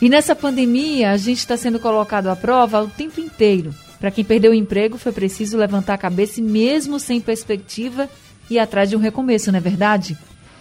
E 0.00 0.08
nessa 0.08 0.36
pandemia, 0.36 1.10
a 1.10 1.16
gente 1.16 1.38
está 1.38 1.56
sendo 1.56 1.80
colocado 1.80 2.28
à 2.28 2.36
prova 2.36 2.80
o 2.80 2.88
tempo 2.88 3.20
inteiro. 3.20 3.74
Para 3.98 4.12
quem 4.12 4.22
perdeu 4.22 4.52
o 4.52 4.54
emprego, 4.54 4.96
foi 4.96 5.10
preciso 5.10 5.58
levantar 5.58 5.94
a 5.94 5.98
cabeça 5.98 6.38
e, 6.38 6.44
mesmo 6.44 7.00
sem 7.00 7.20
perspectiva, 7.20 8.08
ir 8.48 8.60
atrás 8.60 8.88
de 8.88 8.94
um 8.94 9.00
recomeço, 9.00 9.50
não 9.50 9.58
é 9.58 9.60
verdade? 9.60 10.16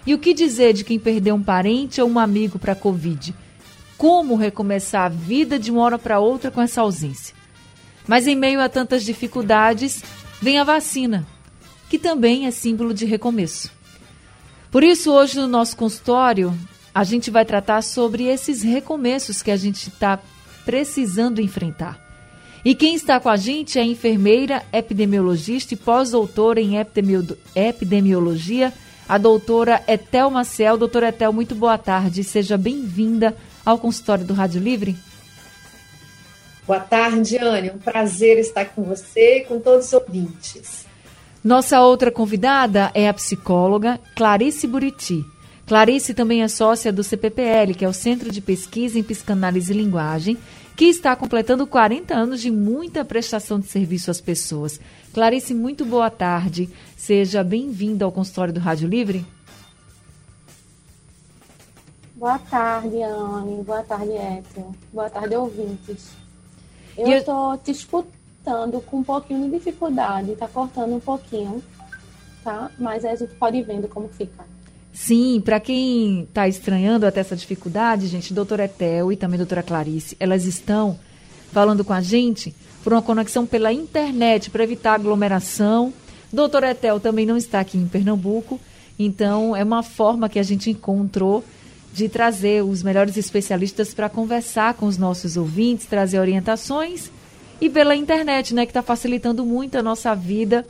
E 0.06 0.14
o 0.14 0.20
que 0.20 0.34
dizer 0.34 0.74
de 0.74 0.84
quem 0.84 1.00
perdeu 1.00 1.36
um 1.36 1.44
parente 1.44 2.02
ou 2.02 2.10
um 2.10 2.20
amigo 2.20 2.60
para 2.60 2.74
a 2.74 2.76
Covid? 2.76 3.34
Como 3.98 4.36
recomeçar 4.36 5.06
a 5.06 5.10
vida 5.10 5.58
de 5.58 5.72
uma 5.72 5.82
hora 5.82 5.98
para 5.98 6.20
outra 6.20 6.52
com 6.52 6.62
essa 6.62 6.82
ausência? 6.82 7.34
Mas 8.06 8.28
em 8.28 8.36
meio 8.36 8.60
a 8.60 8.68
tantas 8.68 9.04
dificuldades, 9.04 10.04
vem 10.42 10.60
a 10.60 10.64
vacina, 10.66 11.26
que 11.90 11.98
também 11.98 12.46
é 12.46 12.52
símbolo 12.52 12.94
de 12.94 13.06
recomeço. 13.06 13.72
Por 14.70 14.84
isso, 14.84 15.12
hoje 15.12 15.38
no 15.40 15.48
nosso 15.48 15.78
consultório, 15.78 16.54
a 16.94 17.04
gente 17.04 17.32
vai 17.32 17.46
tratar 17.46 17.82
sobre 17.82 18.26
esses 18.26 18.62
recomeços 18.62 19.42
que 19.42 19.52
a 19.52 19.56
gente 19.56 19.88
está 19.88 20.20
precisando 20.66 21.40
enfrentar. 21.40 22.02
E 22.66 22.76
quem 22.76 22.96
está 22.96 23.20
com 23.20 23.30
a 23.30 23.36
gente 23.36 23.78
é 23.78 23.82
a 23.82 23.86
enfermeira, 23.86 24.64
epidemiologista 24.72 25.74
e 25.74 25.78
pós-doutora 25.78 26.62
em 26.62 26.78
epidemiologia, 27.56 28.74
a 29.08 29.18
doutora 29.18 29.84
Etel 29.88 30.30
Maciel. 30.30 30.78
Doutora 30.78 31.10
Etel, 31.10 31.34
muito 31.34 31.56
boa 31.56 31.78
tarde. 31.78 32.24
Seja 32.24 32.58
bem-vinda 32.58 33.36
ao 33.66 33.78
consultório 33.78 34.26
do 34.26 34.34
Rádio 34.34 34.62
Livre. 34.62 34.96
Boa 36.66 36.80
tarde, 36.80 37.38
Anne. 37.38 37.72
Um 37.72 37.78
prazer 37.78 38.38
estar 38.40 38.66
com 38.66 38.84
você 38.84 39.40
e 39.40 39.46
com 39.46 39.60
todos 39.60 39.88
os 39.88 39.94
ouvintes. 39.94 40.86
Nossa 41.44 41.82
outra 41.82 42.10
convidada 42.10 42.90
é 42.94 43.10
a 43.10 43.14
psicóloga 43.14 44.00
Clarice 44.16 44.66
Buriti. 44.66 45.26
Clarice 45.68 46.14
também 46.14 46.42
é 46.42 46.48
sócia 46.48 46.92
do 46.92 47.04
CPPL, 47.04 47.74
que 47.78 47.84
é 47.84 47.88
o 47.88 47.94
Centro 47.94 48.32
de 48.32 48.42
Pesquisa 48.42 48.98
em 48.98 49.04
Psicanálise 49.04 49.74
e 49.74 49.78
Linguagem, 49.78 50.38
que 50.76 50.86
está 50.86 51.16
completando 51.16 51.68
40 51.68 52.14
anos 52.14 52.42
de 52.42 52.50
muita 52.50 53.06
prestação 53.06 53.60
de 53.60 53.68
serviço 53.68 54.10
às 54.10 54.20
pessoas. 54.20 54.80
Clarice, 55.14 55.54
muito 55.54 55.86
boa 55.86 56.10
tarde. 56.10 56.70
Seja 56.98 57.44
bem-vinda 57.44 58.06
ao 58.06 58.12
consultório 58.12 58.54
do 58.54 58.60
Rádio 58.60 58.88
Livre. 58.88 59.26
Boa 62.16 62.40
tarde, 62.40 63.04
Anne. 63.04 63.64
Boa 63.64 63.84
tarde, 63.84 64.12
Ethel. 64.14 64.74
Boa 64.92 65.10
tarde, 65.10 65.36
ouvintes. 65.36 66.12
Eu 66.98 67.08
estou 67.18 67.58
te 67.58 67.72
escutando 67.72 68.82
com 68.82 68.98
um 69.00 69.04
pouquinho 69.04 69.50
de 69.50 69.58
dificuldade, 69.58 70.32
está 70.32 70.48
cortando 70.48 70.96
um 70.96 71.00
pouquinho, 71.00 71.62
tá? 72.44 72.72
Mas 72.80 73.04
a 73.04 73.16
gente 73.16 73.34
pode 73.36 73.58
ir 73.58 73.64
vendo 73.64 73.88
como 73.88 74.08
fica. 74.08 74.53
Sim, 74.94 75.42
para 75.44 75.60
quem 75.60 76.22
está 76.22 76.48
estranhando 76.48 77.08
até 77.08 77.20
essa 77.20 77.36
dificuldade, 77.36 78.06
gente, 78.06 78.32
doutora 78.32 78.66
Etel 78.66 79.12
e 79.12 79.18
também 79.18 79.40
doutora 79.40 79.64
Clarice, 79.64 80.16
elas 80.20 80.46
estão 80.46 81.00
falando 81.52 81.84
com 81.84 81.94
a 81.94 82.00
gente 82.00 82.54
por 82.84 82.94
uma 82.94 83.02
conexão 83.02 83.44
pela 83.44 83.74
internet 83.74 84.52
para 84.52 84.64
evitar 84.64 84.94
aglomeração. 84.94 85.92
Doutora 86.32 86.72
Etel 86.72 87.00
também 87.00 87.26
não 87.26 87.36
está 87.36 87.60
aqui 87.60 87.76
em 87.76 87.88
Pernambuco, 87.88 88.60
então 89.00 89.56
é 89.56 89.64
uma 89.64 89.82
forma 89.82 90.30
que 90.30 90.38
a 90.38 90.44
gente 90.44 90.70
encontrou 90.70 91.44
de 91.92 92.08
trazer 92.08 92.64
os 92.64 92.84
melhores 92.84 93.18
especialistas 93.18 93.96
para 93.96 94.10
conversar 94.10 94.76
com 94.76 94.86
os 94.86 94.98
nossos 94.98 95.38
ouvintes, 95.38 95.88
trazer 95.88 96.20
orientações 96.20 97.10
e 97.60 97.68
pela 97.70 97.96
internet, 97.96 98.54
né, 98.54 98.66
que 98.66 98.72
está 98.72 98.84
facilitando 98.84 99.44
muito 99.44 99.76
a 99.78 99.84
nossa 99.84 100.14
vida 100.14 100.66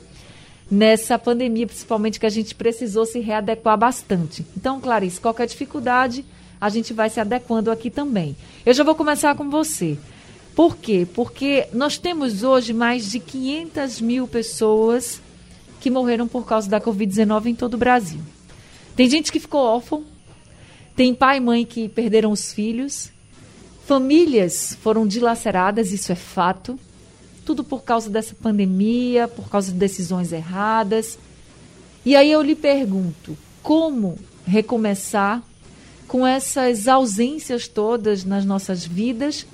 nessa 0.70 1.18
pandemia, 1.18 1.66
principalmente 1.66 2.18
que 2.18 2.26
a 2.26 2.30
gente 2.30 2.54
precisou 2.54 3.04
se 3.06 3.20
readequar 3.20 3.76
bastante. 3.76 4.44
Então, 4.56 4.80
Clarice, 4.80 5.20
qualquer 5.20 5.46
dificuldade, 5.46 6.24
a 6.60 6.68
gente 6.68 6.92
vai 6.92 7.10
se 7.10 7.20
adequando 7.20 7.70
aqui 7.70 7.90
também. 7.90 8.36
Eu 8.64 8.72
já 8.72 8.82
vou 8.82 8.94
começar 8.94 9.34
com 9.34 9.50
você. 9.50 9.98
Por 10.54 10.76
quê? 10.76 11.06
Porque 11.14 11.66
nós 11.72 11.98
temos 11.98 12.42
hoje 12.42 12.72
mais 12.72 13.10
de 13.10 13.18
500 13.18 14.00
mil 14.00 14.28
pessoas 14.28 15.20
que 15.80 15.90
morreram 15.90 16.26
por 16.26 16.46
causa 16.46 16.68
da 16.70 16.80
Covid-19 16.80 17.46
em 17.46 17.54
todo 17.54 17.74
o 17.74 17.78
Brasil. 17.78 18.20
Tem 18.96 19.10
gente 19.10 19.32
que 19.32 19.40
ficou 19.40 19.60
órfão, 19.60 20.04
tem 20.94 21.12
pai 21.12 21.38
e 21.38 21.40
mãe 21.40 21.66
que 21.66 21.88
perderam 21.88 22.30
os 22.30 22.52
filhos, 22.52 23.10
famílias 23.84 24.78
foram 24.80 25.06
dilaceradas, 25.06 25.92
isso 25.92 26.12
é 26.12 26.14
fato 26.14 26.78
tudo 27.44 27.62
por 27.62 27.82
causa 27.82 28.10
dessa 28.10 28.34
pandemia, 28.34 29.28
por 29.28 29.48
causa 29.48 29.70
de 29.70 29.78
decisões 29.78 30.32
erradas. 30.32 31.18
E 32.04 32.16
aí 32.16 32.30
eu 32.30 32.42
lhe 32.42 32.54
pergunto, 32.54 33.36
como 33.62 34.18
recomeçar 34.46 35.42
com 36.06 36.26
essas 36.26 36.86
ausências 36.86 37.66
todas 37.66 38.24
nas 38.24 38.44
nossas 38.44 38.84
vidas 38.84 39.46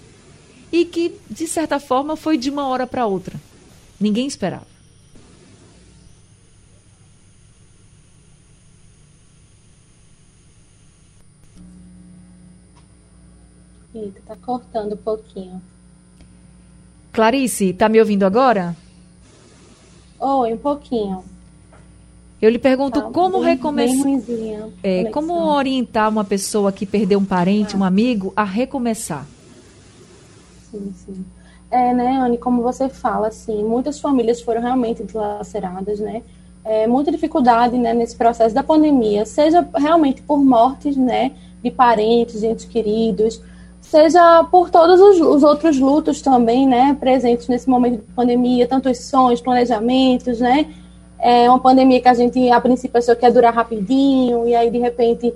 e 0.73 0.84
que, 0.84 1.17
de 1.28 1.47
certa 1.47 1.81
forma, 1.81 2.17
foi 2.17 2.37
de 2.37 2.51
uma 2.51 2.67
hora 2.69 2.87
para 2.87 3.06
outra? 3.06 3.41
Ninguém 3.99 4.27
esperava. 4.27 4.67
Eita, 13.93 14.21
tá 14.25 14.37
cortando 14.37 14.93
um 14.93 14.97
pouquinho. 14.97 15.61
Clarice, 17.12 17.72
tá 17.72 17.88
me 17.88 17.98
ouvindo 17.98 18.25
agora? 18.25 18.76
Oi, 20.19 20.53
um 20.53 20.59
pouquinho. 20.59 21.25
Eu 22.41 22.48
lhe 22.48 22.59
pergunto 22.59 23.03
tá 23.03 23.10
como 23.10 23.41
recomeçar. 23.41 24.06
É, 24.82 25.04
como 25.10 25.34
orientar 25.34 26.09
uma 26.09 26.25
pessoa 26.25 26.72
que 26.72 26.87
perdeu 26.87 27.19
um 27.19 27.25
parente, 27.25 27.75
ah. 27.75 27.78
um 27.78 27.84
amigo, 27.84 28.32
a 28.34 28.44
recomeçar? 28.44 29.26
Sim, 30.71 30.93
sim. 30.94 31.25
É, 31.71 31.93
né, 31.93 32.19
Anne, 32.19 32.38
como 32.38 32.62
você 32.62 32.88
fala, 32.88 33.28
assim, 33.28 33.62
muitas 33.62 34.00
famílias 34.00 34.41
foram 34.41 34.60
realmente 34.60 35.04
dilaceradas, 35.04 36.00
né? 36.00 36.22
É, 36.65 36.87
muita 36.87 37.12
dificuldade 37.12 37.77
né, 37.78 37.94
nesse 37.94 38.16
processo 38.16 38.54
da 38.54 38.62
pandemia, 38.62 39.25
seja 39.25 39.66
realmente 39.77 40.21
por 40.21 40.38
mortes, 40.38 40.97
né, 40.97 41.32
de 41.62 41.71
parentes, 41.71 42.41
de 42.41 42.47
entes 42.47 42.65
queridos, 42.65 43.41
seja 43.91 44.45
por 44.45 44.71
todos 44.71 45.01
os, 45.01 45.21
os, 45.21 45.43
outros 45.43 45.81
lutos 45.81 46.23
também, 46.23 46.65
né, 46.65 46.97
presentes 47.01 47.49
nesse 47.49 47.69
momento 47.69 47.97
de 47.97 48.12
pandemia, 48.12 48.69
tantos 48.69 48.99
sonhos, 48.99 49.41
planejamentos, 49.41 50.39
né, 50.39 50.73
é 51.19 51.51
uma 51.51 51.59
pandemia 51.59 52.01
que 52.01 52.09
a 52.09 52.15
gente, 52.15 52.49
a 52.51 52.61
princípio, 52.61 52.97
achou 52.97 53.17
que 53.17 53.27
ia 53.27 53.33
durar 53.33 53.53
rapidinho, 53.53 54.47
e 54.47 54.55
aí, 54.55 54.71
de 54.71 54.78
repente, 54.78 55.34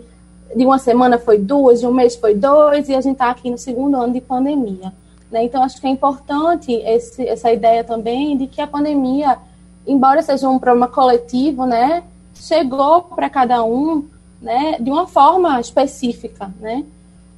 de 0.55 0.65
uma 0.65 0.79
semana 0.79 1.19
foi 1.19 1.37
duas, 1.37 1.81
de 1.81 1.87
um 1.87 1.93
mês 1.93 2.15
foi 2.15 2.37
dois, 2.37 2.89
e 2.89 2.95
a 2.95 3.01
gente 3.01 3.15
está 3.15 3.29
aqui 3.29 3.51
no 3.51 3.59
segundo 3.59 3.97
ano 3.97 4.13
de 4.13 4.21
pandemia. 4.21 4.93
Né? 5.33 5.43
Então, 5.43 5.65
acho 5.65 5.81
que 5.81 5.89
é 5.89 5.91
importante 5.91 6.73
esse, 6.73 7.27
essa 7.27 7.53
ideia 7.53 7.83
também 7.83 8.37
de 8.37 8.47
que 8.47 8.61
a 8.61 8.69
pandemia, 8.69 9.37
embora 9.85 10.23
seja 10.23 10.49
um 10.49 10.61
problema 10.61 10.87
coletivo, 10.87 11.67
né, 11.67 12.05
chegou 12.37 13.03
para 13.03 13.29
cada 13.29 13.65
um 13.65 14.07
né, 14.41 14.77
de 14.79 14.91
uma 14.93 15.09
forma 15.09 15.61
específica, 15.61 16.55
né? 16.61 16.85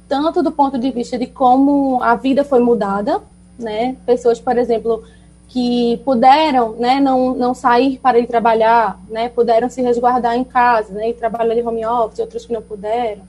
Tanto 0.07 0.41
do 0.41 0.51
ponto 0.51 0.77
de 0.77 0.89
vista 0.91 1.17
de 1.17 1.27
como 1.27 2.01
a 2.01 2.15
vida 2.15 2.43
foi 2.43 2.59
mudada, 2.59 3.21
né? 3.57 3.95
Pessoas, 4.05 4.39
por 4.39 4.57
exemplo, 4.57 5.03
que 5.47 5.97
puderam, 6.03 6.73
né, 6.73 6.99
não, 6.99 7.33
não 7.33 7.53
sair 7.53 7.97
para 7.99 8.19
ir 8.19 8.27
trabalhar, 8.27 8.99
né, 9.09 9.29
puderam 9.29 9.69
se 9.69 9.81
resguardar 9.81 10.35
em 10.35 10.43
casa, 10.43 10.93
né, 10.93 11.09
e 11.09 11.13
trabalhar 11.13 11.55
de 11.55 11.61
home 11.61 11.85
office, 11.85 12.19
outros 12.19 12.45
que 12.45 12.51
não 12.51 12.61
puderam, 12.61 13.21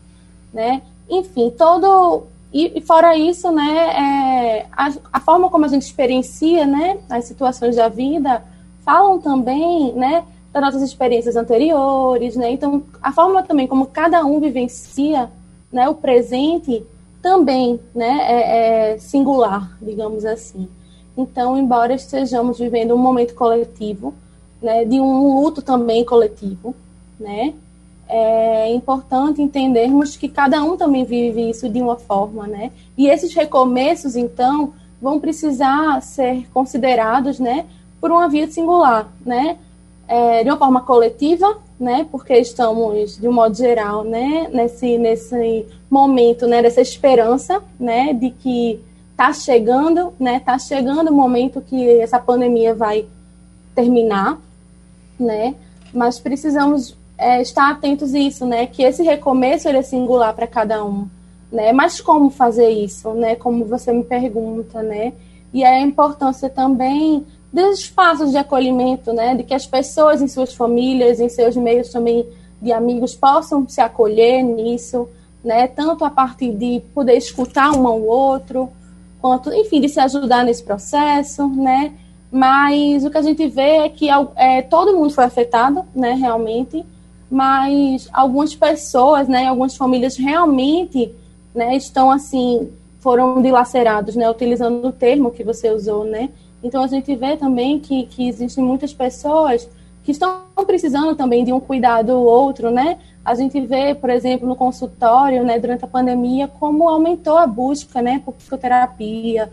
né? 0.53 0.83
Enfim, 1.09 1.51
todo 1.57 2.25
e, 2.53 2.79
e 2.79 2.81
fora 2.81 3.17
isso, 3.17 3.53
né, 3.53 4.63
é, 4.63 4.67
a, 4.73 4.93
a 5.13 5.21
forma 5.21 5.49
como 5.49 5.65
a 5.65 5.69
gente 5.69 5.83
experiencia, 5.83 6.67
né, 6.67 6.99
as 7.09 7.25
situações 7.25 7.77
da 7.77 7.89
vida 7.89 8.43
falam 8.85 9.21
também, 9.21 9.93
né, 9.93 10.25
das 10.53 10.63
nossas 10.63 10.83
experiências 10.83 11.37
anteriores, 11.37 12.35
né? 12.35 12.51
Então, 12.51 12.83
a 13.03 13.13
forma 13.13 13.43
também 13.43 13.67
como 13.67 13.87
cada 13.87 14.25
um 14.25 14.41
vivencia 14.41 15.31
né, 15.73 15.89
o 15.89 15.95
presente 15.95 16.85
também 17.23 17.81
né, 17.95 18.19
é, 18.23 18.93
é 18.93 18.99
singular, 18.99 19.77
digamos 19.81 20.25
assim. 20.25 20.69
Então, 21.17 21.59
embora 21.59 21.95
estejamos 21.95 22.59
vivendo 22.59 22.95
um 22.95 22.99
momento 22.99 23.35
coletivo, 23.35 24.15
né, 24.63 24.85
de 24.85 25.01
um 25.01 25.41
luto 25.41 25.61
também 25.61 26.05
coletivo, 26.05 26.75
né, 27.19 27.55
é 28.09 28.73
importante 28.73 29.43
entendermos 29.43 30.17
que 30.17 30.29
cada 30.29 30.63
um 30.63 30.77
também 30.77 31.05
vive 31.05 31.51
isso 31.51 31.69
de 31.69 31.83
uma 31.83 31.97
forma, 31.97 32.47
né, 32.47 32.71
e 32.97 33.09
esses 33.09 33.35
recomeços, 33.35 34.17
então, 34.17 34.73
vão 35.03 35.21
precisar 35.21 36.01
ser 36.01 36.49
considerados, 36.53 37.39
né, 37.39 37.67
por 38.01 38.11
uma 38.11 38.29
via 38.29 38.49
singular, 38.51 39.13
né, 39.27 39.59
é, 40.07 40.43
de 40.43 40.51
uma 40.51 40.57
forma 40.57 40.81
coletiva, 40.81 41.59
né, 41.79 42.07
porque 42.11 42.35
estamos, 42.37 43.19
de 43.19 43.29
um 43.29 43.33
modo 43.33 43.57
geral, 43.57 44.03
né, 44.03 44.49
nesse, 44.53 44.99
nesse 44.99 45.67
momento, 45.89 46.47
né, 46.47 46.61
dessa 46.61 46.81
esperança, 46.81 47.63
né, 47.79 48.13
de 48.13 48.31
que 48.31 48.81
está 49.13 49.33
chegando, 49.33 50.13
né, 50.19 50.41
tá 50.41 50.59
chegando 50.59 51.11
o 51.11 51.15
momento 51.15 51.61
que 51.61 52.01
essa 52.01 52.19
pandemia 52.19 52.75
vai 52.75 53.07
terminar, 53.75 54.41
né, 55.19 55.55
mas 55.93 56.19
precisamos 56.19 56.97
é, 57.17 57.41
estar 57.41 57.71
atentos 57.71 58.13
a 58.13 58.19
isso, 58.19 58.45
né, 58.45 58.67
que 58.67 58.83
esse 58.83 59.03
recomeço 59.03 59.69
ele 59.69 59.79
é 59.79 59.83
singular 59.83 60.35
para 60.35 60.47
cada 60.49 60.85
um, 60.85 61.07
né, 61.51 61.73
mas 61.73 62.01
como 62.01 62.29
fazer 62.29 62.71
isso, 62.71 63.13
né, 63.15 63.37
como 63.37 63.65
você 63.65 63.93
me 63.93 64.03
pergunta, 64.03 64.83
né, 64.83 65.13
e 65.53 65.65
a 65.65 65.81
importância 65.81 66.51
também 66.51 67.25
dos 67.53 67.81
espaços 67.81 68.31
de 68.31 68.37
acolhimento, 68.37 69.13
né, 69.13 69.35
de 69.35 69.43
que 69.43 69.55
as 69.55 69.67
pessoas 69.67 70.21
em 70.21 70.29
suas 70.29 70.53
famílias, 70.53 71.19
em 71.19 71.29
seus 71.29 71.57
meios 71.57 71.89
também 71.89 72.27
de 72.61 72.73
amigos 72.73 73.15
possam 73.15 73.67
se 73.69 73.81
acolher 73.81 74.43
nisso, 74.43 75.09
né, 75.43 75.67
tanto 75.67 76.05
a 76.05 76.11
partir 76.11 76.53
de 76.53 76.83
poder 76.95 77.17
escutar 77.17 77.73
um 77.75 77.87
ao 77.87 78.03
outro, 78.03 78.71
quanto, 79.21 79.53
enfim, 79.53 79.81
de 79.81 79.89
se 79.89 79.99
ajudar 80.01 80.45
nesse 80.45 80.63
processo, 80.63 81.49
né, 81.49 81.95
mas 82.31 83.05
o 83.05 83.11
que 83.11 83.19
a 83.19 83.23
gente 83.23 83.47
vê 83.49 83.79
é 83.79 83.89
que 83.89 84.09
é, 84.37 84.61
todo 84.63 84.97
mundo 84.97 85.15
foi 85.15 85.25
afetado, 85.25 85.85
né, 85.95 86.13
realmente, 86.13 86.85
mas 87.31 88.09
algumas 88.13 88.55
pessoas, 88.55 89.27
né, 89.27 89.47
algumas 89.47 89.77
famílias 89.77 90.17
realmente, 90.17 91.15
né, 91.55 91.77
estão 91.77 92.11
assim, 92.11 92.71
foram 93.01 93.41
dilacerados, 93.41 94.15
né, 94.17 94.31
utilizando 94.31 94.87
o 94.89 94.93
termo 94.93 95.31
que 95.31 95.43
você 95.43 95.71
usou, 95.71 96.05
né, 96.05 96.29
então, 96.63 96.83
a 96.83 96.87
gente 96.87 97.15
vê 97.15 97.37
também 97.37 97.79
que, 97.79 98.05
que 98.07 98.29
existem 98.29 98.65
muitas 98.65 98.93
pessoas 98.93 99.69
que 100.03 100.13
estão 100.13 100.41
precisando 100.67 101.15
também 101.15 101.45
de 101.45 101.53
um 101.53 101.61
cuidado 101.61 102.11
ou 102.11 102.25
outro, 102.25 102.71
né? 102.71 102.99
A 103.25 103.35
gente 103.35 103.61
vê, 103.61 103.95
por 103.95 104.09
exemplo, 104.09 104.49
no 104.49 104.57
consultório, 104.57 105.45
né, 105.45 105.59
durante 105.59 105.85
a 105.85 105.89
pandemia, 105.89 106.49
como 106.49 106.89
aumentou 106.89 107.37
a 107.37 107.47
busca, 107.47 108.01
né, 108.01 108.23
por 108.25 108.33
psicoterapia, 108.33 109.51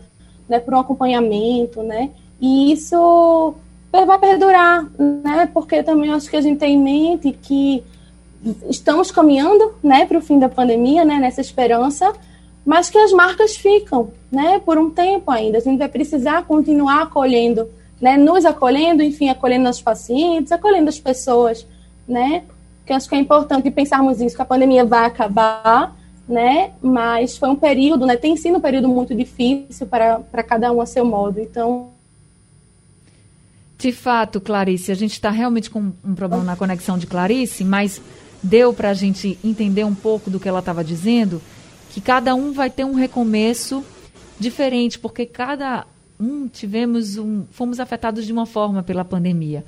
né, 0.48 0.58
por 0.58 0.72
um 0.72 0.78
acompanhamento, 0.78 1.82
né? 1.82 2.10
E 2.40 2.72
isso 2.72 3.54
vai 3.92 4.18
perdurar, 4.18 4.86
né? 4.98 5.48
Porque 5.52 5.82
também 5.82 6.10
acho 6.10 6.28
que 6.28 6.36
a 6.36 6.40
gente 6.40 6.58
tem 6.58 6.74
em 6.74 6.82
mente 6.82 7.32
que 7.32 7.84
estamos 8.68 9.10
caminhando, 9.10 9.74
né, 9.82 10.06
para 10.06 10.18
o 10.18 10.22
fim 10.22 10.38
da 10.38 10.48
pandemia, 10.48 11.04
né, 11.04 11.18
nessa 11.18 11.40
esperança, 11.40 12.12
mas 12.66 12.90
que 12.90 12.98
as 12.98 13.12
marcas 13.12 13.56
ficam, 13.56 14.10
né, 14.30 14.58
por 14.58 14.76
um 14.76 14.90
tempo 14.90 15.30
ainda. 15.30 15.58
A 15.58 15.60
gente 15.60 15.78
vai 15.78 15.88
precisar 15.88 16.42
continuar 16.42 17.02
acolhendo, 17.02 17.70
né, 18.00 18.16
nos 18.16 18.44
acolhendo, 18.44 19.04
enfim, 19.04 19.28
acolhendo 19.28 19.70
os 19.70 19.80
pacientes, 19.80 20.50
acolhendo 20.50 20.88
as 20.88 20.98
pessoas, 20.98 21.64
né, 22.08 22.42
que 22.84 22.92
acho 22.92 23.08
que 23.08 23.14
é 23.14 23.18
importante 23.18 23.70
pensarmos 23.70 24.20
isso, 24.20 24.34
que 24.34 24.42
a 24.42 24.44
pandemia 24.44 24.84
vai 24.84 25.06
acabar, 25.06 25.96
né, 26.28 26.72
mas 26.82 27.38
foi 27.38 27.48
um 27.48 27.54
período, 27.54 28.04
né, 28.04 28.16
tem 28.16 28.36
sido 28.36 28.58
um 28.58 28.60
período 28.60 28.88
muito 28.88 29.14
difícil 29.14 29.86
para, 29.86 30.18
para 30.18 30.42
cada 30.42 30.72
um 30.72 30.80
a 30.80 30.86
seu 30.86 31.04
modo, 31.04 31.38
então... 31.40 31.90
De 33.78 33.92
fato, 33.92 34.40
Clarice, 34.40 34.90
a 34.90 34.94
gente 34.96 35.12
está 35.12 35.30
realmente 35.30 35.70
com 35.70 35.92
um 36.04 36.14
problema 36.16 36.42
na 36.42 36.56
conexão 36.56 36.98
de 36.98 37.06
Clarice, 37.06 37.62
mas 37.62 38.00
deu 38.42 38.72
para 38.72 38.90
a 38.90 38.94
gente 38.94 39.38
entender 39.44 39.84
um 39.84 39.94
pouco 39.94 40.30
do 40.30 40.40
que 40.40 40.48
ela 40.48 40.60
estava 40.60 40.82
dizendo, 40.82 41.40
que 41.96 42.00
cada 42.02 42.34
um 42.34 42.52
vai 42.52 42.68
ter 42.68 42.84
um 42.84 42.92
recomeço 42.92 43.82
diferente, 44.38 44.98
porque 44.98 45.24
cada 45.24 45.86
um 46.20 46.46
tivemos 46.46 47.16
um, 47.16 47.46
fomos 47.50 47.80
afetados 47.80 48.26
de 48.26 48.34
uma 48.34 48.44
forma 48.44 48.82
pela 48.82 49.02
pandemia. 49.02 49.64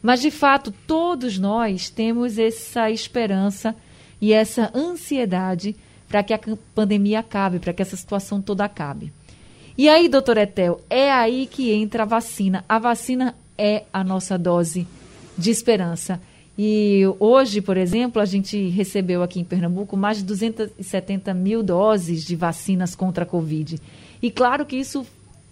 Mas 0.00 0.20
de 0.20 0.30
fato, 0.30 0.72
todos 0.86 1.40
nós 1.40 1.90
temos 1.90 2.38
essa 2.38 2.88
esperança 2.88 3.74
e 4.20 4.32
essa 4.32 4.70
ansiedade 4.72 5.74
para 6.06 6.22
que 6.22 6.32
a 6.32 6.38
pandemia 6.72 7.18
acabe, 7.18 7.58
para 7.58 7.72
que 7.72 7.82
essa 7.82 7.96
situação 7.96 8.40
toda 8.40 8.64
acabe. 8.64 9.12
E 9.76 9.88
aí, 9.88 10.08
doutor 10.08 10.38
Etel, 10.38 10.80
é 10.88 11.10
aí 11.10 11.48
que 11.48 11.72
entra 11.72 12.04
a 12.04 12.06
vacina. 12.06 12.64
A 12.68 12.78
vacina 12.78 13.34
é 13.58 13.82
a 13.92 14.04
nossa 14.04 14.38
dose 14.38 14.86
de 15.36 15.50
esperança. 15.50 16.20
E 16.56 17.02
hoje, 17.18 17.60
por 17.62 17.76
exemplo, 17.76 18.20
a 18.20 18.24
gente 18.24 18.68
recebeu 18.68 19.22
aqui 19.22 19.40
em 19.40 19.44
Pernambuco 19.44 19.96
mais 19.96 20.18
de 20.18 20.24
270 20.24 21.32
mil 21.32 21.62
doses 21.62 22.24
de 22.24 22.36
vacinas 22.36 22.94
contra 22.94 23.24
a 23.24 23.26
Covid. 23.26 23.78
E 24.22 24.30
claro 24.30 24.66
que 24.66 24.76
isso 24.76 25.06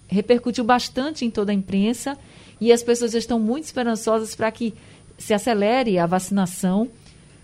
repercutiu 0.07 0.65
bastante 0.65 1.25
em 1.25 1.31
toda 1.31 1.53
a 1.53 1.55
imprensa 1.55 2.19
e 2.61 2.73
as 2.73 2.83
pessoas 2.83 3.15
estão 3.15 3.39
muito 3.39 3.65
esperançosas 3.65 4.35
para 4.35 4.51
que 4.51 4.75
se 5.17 5.33
acelere 5.33 5.99
a 5.99 6.07
vacinação, 6.07 6.89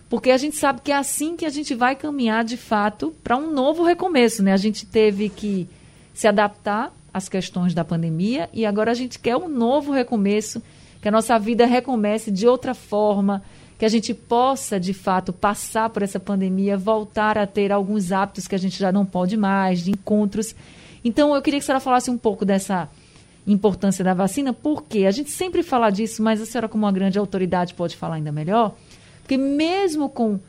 porque 0.08 0.30
a 0.30 0.36
gente 0.36 0.56
sabe 0.56 0.80
que 0.82 0.92
é 0.92 0.96
assim 0.96 1.36
que 1.36 1.44
a 1.44 1.50
gente 1.50 1.74
vai 1.74 1.96
caminhar 1.96 2.44
de 2.44 2.56
fato 2.56 3.14
para 3.24 3.36
um 3.36 3.52
novo 3.52 3.82
recomeço. 3.82 4.42
Né? 4.42 4.52
A 4.52 4.58
gente 4.58 4.84
teve 4.84 5.28
que 5.28 5.68
se 6.12 6.28
adaptar 6.28 6.92
às 7.12 7.28
questões 7.28 7.72
da 7.72 7.84
pandemia 7.84 8.48
e 8.52 8.66
agora 8.66 8.90
a 8.90 8.94
gente 8.94 9.18
quer 9.18 9.36
um 9.36 9.48
novo 9.48 9.92
recomeço 9.92 10.62
que 11.06 11.08
a 11.08 11.12
nossa 11.12 11.38
vida 11.38 11.66
recomece 11.66 12.32
de 12.32 12.48
outra 12.48 12.74
forma, 12.74 13.40
que 13.78 13.84
a 13.84 13.88
gente 13.88 14.12
possa, 14.12 14.80
de 14.80 14.92
fato, 14.92 15.32
passar 15.32 15.88
por 15.88 16.02
essa 16.02 16.18
pandemia, 16.18 16.76
voltar 16.76 17.38
a 17.38 17.46
ter 17.46 17.70
alguns 17.70 18.10
hábitos 18.10 18.48
que 18.48 18.56
a 18.56 18.58
gente 18.58 18.76
já 18.76 18.90
não 18.90 19.06
pode 19.06 19.36
mais, 19.36 19.84
de 19.84 19.92
encontros. 19.92 20.52
Então, 21.04 21.32
eu 21.32 21.40
queria 21.40 21.60
que 21.60 21.62
a 21.62 21.66
senhora 21.66 21.80
falasse 21.80 22.10
um 22.10 22.18
pouco 22.18 22.44
dessa 22.44 22.88
importância 23.46 24.04
da 24.04 24.14
vacina, 24.14 24.52
porque 24.52 25.06
a 25.06 25.12
gente 25.12 25.30
sempre 25.30 25.62
fala 25.62 25.90
disso, 25.90 26.24
mas 26.24 26.40
a 26.40 26.44
senhora, 26.44 26.68
como 26.68 26.84
uma 26.84 26.90
grande 26.90 27.20
autoridade, 27.20 27.74
pode 27.74 27.96
falar 27.96 28.16
ainda 28.16 28.32
melhor. 28.32 28.74
Porque 29.20 29.36
mesmo 29.36 30.08
com 30.08 30.40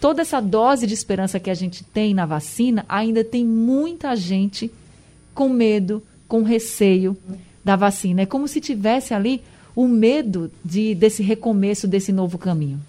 toda 0.00 0.22
essa 0.22 0.40
dose 0.40 0.86
de 0.86 0.94
esperança 0.94 1.38
que 1.38 1.50
a 1.50 1.54
gente 1.54 1.84
tem 1.84 2.14
na 2.14 2.24
vacina, 2.24 2.82
ainda 2.88 3.22
tem 3.22 3.44
muita 3.44 4.16
gente 4.16 4.72
com 5.34 5.50
medo, 5.50 6.02
com 6.26 6.42
receio 6.44 7.14
da 7.62 7.76
vacina. 7.76 8.22
É 8.22 8.26
como 8.26 8.48
se 8.48 8.58
tivesse 8.58 9.12
ali 9.12 9.42
o 9.78 9.86
medo 9.86 10.50
de, 10.64 10.92
desse 10.92 11.22
recomeço, 11.22 11.86
desse 11.86 12.10
novo 12.10 12.36
caminho? 12.36 12.80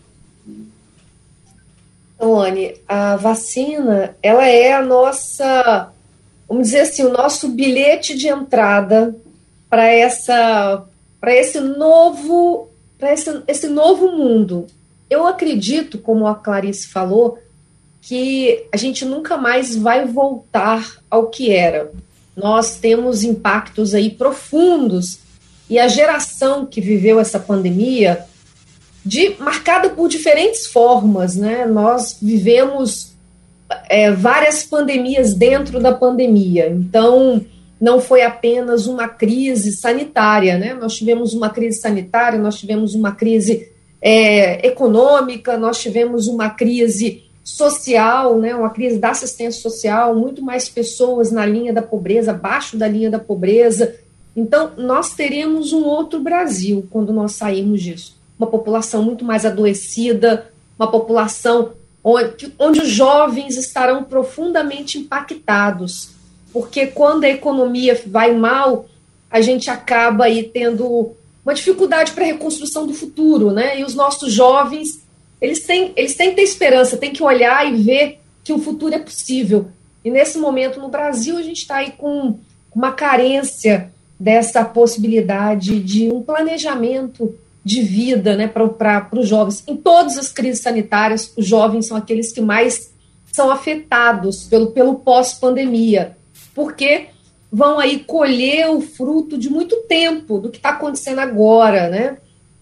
Então, 2.16 2.42
Anne, 2.42 2.74
a 2.88 3.16
vacina, 3.16 4.16
ela 4.24 4.48
é 4.48 4.74
a 4.74 4.82
nossa, 4.82 5.92
vamos 6.48 6.64
dizer 6.64 6.80
assim, 6.80 7.04
o 7.04 7.14
nosso 7.14 7.50
bilhete 7.50 8.18
de 8.18 8.28
entrada 8.28 9.16
para 9.70 9.86
essa, 9.86 10.84
para 11.22 11.32
esse 11.32 11.60
novo, 11.60 12.70
para 12.98 13.14
esse, 13.14 13.40
esse 13.48 13.68
novo 13.68 14.08
mundo. 14.08 14.66
Eu 15.08 15.28
acredito, 15.28 16.00
como 16.00 16.26
a 16.26 16.34
Clarice 16.34 16.88
falou, 16.88 17.38
que 18.02 18.66
a 18.72 18.78
gente 18.78 19.06
nunca 19.06 19.38
mais 19.38 19.76
vai 19.76 20.08
voltar 20.08 21.04
ao 21.08 21.28
que 21.28 21.52
era. 21.52 21.92
Nós 22.36 22.78
temos 22.78 23.24
impactos 23.24 23.94
aí 23.94 24.10
profundos 24.10 25.29
e 25.70 25.78
a 25.78 25.88
geração 25.88 26.66
que 26.66 26.82
viveu 26.82 27.20
essa 27.20 27.40
pandemia, 27.40 28.26
de, 29.06 29.36
marcada 29.40 29.90
por 29.90 30.10
diferentes 30.10 30.68
formas, 30.68 31.36
né? 31.36 31.66
Nós 31.66 32.18
vivemos 32.22 33.14
é, 33.88 34.12
várias 34.12 34.64
pandemias 34.64 35.34
dentro 35.34 35.80
da 35.80 35.94
pandemia, 35.94 36.68
então 36.70 37.46
não 37.80 38.02
foi 38.02 38.24
apenas 38.24 38.88
uma 38.88 39.08
crise 39.08 39.72
sanitária, 39.72 40.58
né? 40.58 40.74
Nós 40.74 40.96
tivemos 40.96 41.34
uma 41.34 41.50
crise 41.50 41.80
sanitária, 41.80 42.40
nós 42.40 42.58
tivemos 42.58 42.94
uma 42.94 43.14
crise 43.14 43.72
é, 44.02 44.66
econômica, 44.68 45.58
nós 45.58 45.80
tivemos 45.80 46.28
uma 46.28 46.50
crise 46.50 47.24
social, 47.44 48.38
né? 48.38 48.54
Uma 48.56 48.70
crise 48.70 48.98
da 48.98 49.12
assistência 49.12 49.62
social, 49.62 50.14
muito 50.16 50.42
mais 50.42 50.68
pessoas 50.68 51.32
na 51.32 51.46
linha 51.46 51.72
da 51.72 51.82
pobreza, 51.82 52.32
abaixo 52.32 52.76
da 52.76 52.88
linha 52.88 53.10
da 53.10 53.20
pobreza, 53.20 53.96
então, 54.36 54.72
nós 54.78 55.14
teremos 55.14 55.74
um 55.74 55.84
outro 55.84 56.20
Brasil 56.20 56.88
quando 56.90 57.12
nós 57.12 57.34
sairmos 57.34 57.82
disso. 57.82 58.18
Uma 58.38 58.48
população 58.48 59.04
muito 59.04 59.26
mais 59.26 59.46
adoecida, 59.46 60.52
uma 60.78 60.90
população 60.90 61.74
onde, 62.04 62.54
onde 62.58 62.80
os 62.80 62.90
jovens 62.90 63.58
estarão 63.58 64.04
profundamente 64.04 64.98
impactados, 64.98 66.12
porque 66.54 66.88
quando 66.88 67.26
a 67.26 67.30
economia 67.30 68.02
vai 68.08 68.34
mal, 68.34 68.86
a 69.30 69.42
gente 69.42 69.70
acaba 69.70 70.26
aí 70.26 70.44
tendo 70.44 71.14
uma 71.46 71.54
dificuldade 71.54 72.12
para 72.12 72.24
a 72.24 72.28
reconstrução 72.28 72.88
do 72.88 72.94
futuro, 72.94 73.52
né? 73.52 73.80
E 73.80 73.84
os 73.84 73.94
nossos 73.94 74.32
jovens, 74.32 75.04
eles 75.42 75.66
têm, 75.66 75.94
eles 75.96 76.16
têm 76.16 76.30
que 76.30 76.38
ter 76.38 76.44
esperança, 76.44 76.98
têm 76.98 77.12
que 77.12 77.24
olhar 77.24 77.72
e 77.72 77.76
ver 77.76 78.20
que 78.44 78.54
o 78.54 78.60
futuro 78.60 78.96
é 78.96 79.00
possível. 79.00 79.68
E 80.04 80.10
nesse 80.10 80.38
momento, 80.38 80.80
no 80.80 80.90
Brasil, 80.90 81.38
a 81.38 81.42
gente 81.42 81.58
está 81.58 81.78
aí 81.78 81.92
com 81.92 82.40
uma 82.74 82.92
carência 82.92 83.92
dessa 84.20 84.66
possibilidade 84.66 85.80
de 85.80 86.12
um 86.12 86.22
planejamento 86.22 87.34
de 87.64 87.82
vida 87.82 88.36
né, 88.36 88.48
para 88.48 89.08
os 89.14 89.28
jovens. 89.28 89.64
Em 89.68 89.76
todas 89.76 90.18
as 90.18 90.32
crises 90.32 90.62
sanitárias, 90.62 91.32
os 91.38 91.46
jovens 91.46 91.88
são 91.88 91.96
aqueles 91.96 92.32
que 92.32 92.42
mais 92.42 92.94
são 93.32 93.52
afetados 93.52 94.44
pelo, 94.46 94.72
pelo 94.72 94.96
pós-pandemia, 94.96 96.18
porque 96.54 97.08
vão 97.52 97.80
aí 97.80 98.00
colher 98.00 98.70
o 98.70 98.82
fruto 98.82 99.38
de 99.38 99.50
muito 99.50 99.76
tempo 99.88 100.40
do 100.40 100.50
que 100.50 100.58
está 100.58 100.70
acontecendo 100.70 101.20
agora, 101.20 101.90
né? 101.90 102.18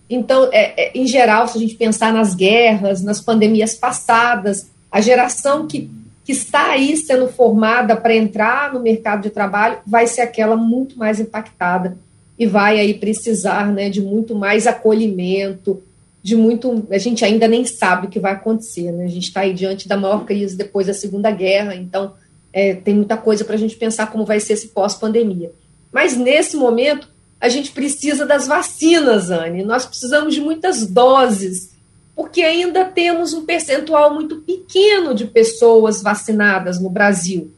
Então, 0.09 0.49
é, 0.51 0.85
é, 0.85 0.91
em 0.95 1.05
geral, 1.05 1.47
se 1.47 1.57
a 1.57 1.61
gente 1.61 1.75
pensar 1.75 2.13
nas 2.13 2.33
guerras, 2.33 3.01
nas 3.01 3.19
pandemias 3.19 3.75
passadas, 3.75 4.69
a 4.89 5.01
geração 5.01 5.67
que, 5.67 5.89
que 6.27 6.33
está 6.33 6.71
aí 6.71 6.97
sendo 6.97 7.29
formada 7.29 7.95
para 7.95 8.13
entrar 8.13 8.73
no 8.73 8.81
mercado 8.81 9.21
de 9.21 9.29
trabalho 9.29 9.77
vai 9.87 10.05
ser 10.05 10.19
aquela 10.19 10.57
muito 10.57 10.99
mais 10.99 11.21
impactada 11.21 11.97
e 12.37 12.45
vai 12.45 12.81
aí 12.81 12.95
precisar 12.95 13.71
né, 13.71 13.89
de 13.89 14.01
muito 14.01 14.35
mais 14.35 14.67
acolhimento, 14.67 15.81
de 16.21 16.35
muito. 16.35 16.85
A 16.91 16.97
gente 16.97 17.23
ainda 17.23 17.47
nem 17.47 17.63
sabe 17.63 18.07
o 18.07 18.09
que 18.09 18.19
vai 18.19 18.33
acontecer, 18.33 18.91
né? 18.91 19.05
A 19.05 19.07
gente 19.07 19.29
está 19.29 19.39
aí 19.39 19.53
diante 19.53 19.87
da 19.87 19.95
maior 19.95 20.25
crise 20.25 20.57
depois 20.57 20.87
da 20.87 20.93
Segunda 20.93 21.31
Guerra, 21.31 21.75
então 21.75 22.11
é, 22.51 22.73
tem 22.73 22.93
muita 22.93 23.15
coisa 23.15 23.45
para 23.45 23.55
a 23.55 23.57
gente 23.57 23.77
pensar 23.77 24.11
como 24.11 24.25
vai 24.25 24.41
ser 24.41 24.51
esse 24.51 24.67
pós-pandemia. 24.67 25.53
Mas 25.93 26.17
nesse 26.17 26.57
momento, 26.57 27.07
a 27.39 27.47
gente 27.47 27.71
precisa 27.71 28.25
das 28.25 28.47
vacinas, 28.47 29.31
Anne. 29.31 29.63
Nós 29.63 29.85
precisamos 29.85 30.35
de 30.35 30.41
muitas 30.41 30.85
doses, 30.85 31.76
porque 32.17 32.41
ainda 32.41 32.83
temos 32.83 33.31
um 33.35 33.45
percentual 33.45 34.11
muito 34.11 34.37
pequeno 34.37 35.13
de 35.13 35.27
pessoas 35.27 36.01
vacinadas 36.01 36.81
no 36.81 36.89
Brasil. 36.89 37.53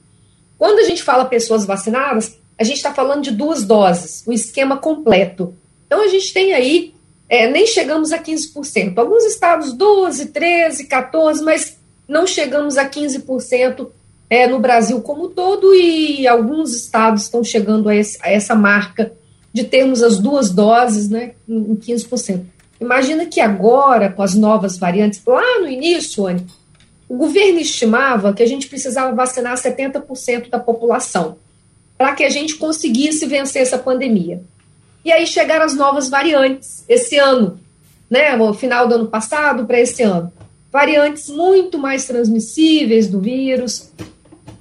Quando 0.58 0.80
a 0.80 0.84
gente 0.84 1.01
fala 1.01 1.24
pessoas 1.24 1.63
vacinadas, 1.66 2.38
a 2.58 2.66
gente 2.66 2.75
está 2.75 2.94
falando 2.94 3.24
de 3.24 3.32
duas 3.32 3.63
doses, 3.63 4.22
o 4.28 4.34
esquema 4.34 4.75
completo. 4.75 5.56
Então, 5.88 6.04
a 6.04 6.10
gente 6.10 6.34
tem 6.34 6.54
aí, 6.54 6.94
é, 7.30 7.50
nem 7.50 7.66
chegamos 7.66 8.12
a 8.12 8.20
15%. 8.20 8.98
Alguns 8.98 9.24
estados, 9.24 9.72
12, 9.72 10.25
13, 10.25 10.88
14, 10.88 11.42
mas 11.42 11.78
não 12.06 12.28
chegamos 12.28 12.78
a 12.78 12.89
15% 12.89 13.88
é, 14.30 14.46
no 14.46 14.60
Brasil 14.60 15.00
como 15.00 15.30
todo, 15.30 15.74
e 15.74 16.28
alguns 16.28 16.75
estados 16.75 17.24
estão 17.24 17.46
chegando 17.46 17.88
a, 17.88 17.96
esse, 17.96 18.20
a 18.22 18.30
essa 18.30 18.56
marca 18.56 19.13
de 19.54 19.63
termos 19.63 20.04
as 20.04 20.20
duas 20.20 20.50
doses 20.50 21.08
né, 21.10 21.32
em 21.48 21.78
15%. 21.78 22.59
Imagina 22.79 23.25
que 23.25 23.41
agora, 23.41 24.09
com 24.09 24.21
as 24.21 24.36
novas 24.36 24.77
variantes, 24.77 25.21
lá 25.25 25.59
no 25.59 25.67
início, 25.67 26.25
Anny, 26.25 26.45
o 27.09 27.17
governo 27.17 27.59
estimava 27.59 28.33
que 28.33 28.43
a 28.43 28.48
gente 28.48 28.67
precisava 28.67 29.13
vacinar 29.15 29.57
70% 29.57 30.50
da 30.50 30.59
população 30.59 31.38
para 31.98 32.15
que 32.15 32.24
a 32.24 32.29
gente 32.29 32.55
conseguisse 32.55 33.25
vencer 33.25 33.62
essa 33.62 33.77
pandemia. 33.77 34.41
E 35.03 35.12
aí 35.12 35.25
chegaram 35.25 35.65
as 35.65 35.75
novas 35.75 36.09
variantes 36.09 36.86
esse 36.88 37.17
ano, 37.17 37.59
né, 38.09 38.36
no 38.36 38.53
final 38.53 38.88
do 38.88 38.95
ano 38.95 39.07
passado 39.07 39.65
para 39.65 39.79
esse 39.79 40.03
ano. 40.03 40.31
Variantes 40.71 41.29
muito 41.29 41.77
mais 41.77 42.05
transmissíveis 42.05 43.07
do 43.07 43.19
vírus, 43.19 43.91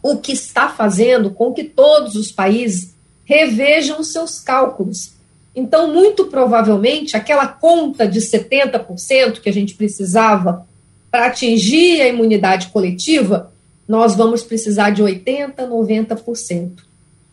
o 0.02 0.16
que 0.16 0.32
está 0.32 0.68
fazendo 0.68 1.30
com 1.30 1.52
que 1.52 1.64
todos 1.64 2.14
os 2.14 2.32
países 2.32 2.94
revejam 3.25 4.02
seus 4.02 4.40
cálculos. 4.40 5.17
Então, 5.58 5.92
muito 5.92 6.26
provavelmente, 6.26 7.16
aquela 7.16 7.48
conta 7.48 8.06
de 8.06 8.20
70% 8.20 9.40
que 9.40 9.48
a 9.48 9.52
gente 9.52 9.74
precisava 9.74 10.64
para 11.10 11.26
atingir 11.26 12.00
a 12.00 12.06
imunidade 12.06 12.68
coletiva, 12.68 13.52
nós 13.88 14.14
vamos 14.14 14.44
precisar 14.44 14.90
de 14.90 15.02
80%, 15.02 15.56
90%. 15.56 16.70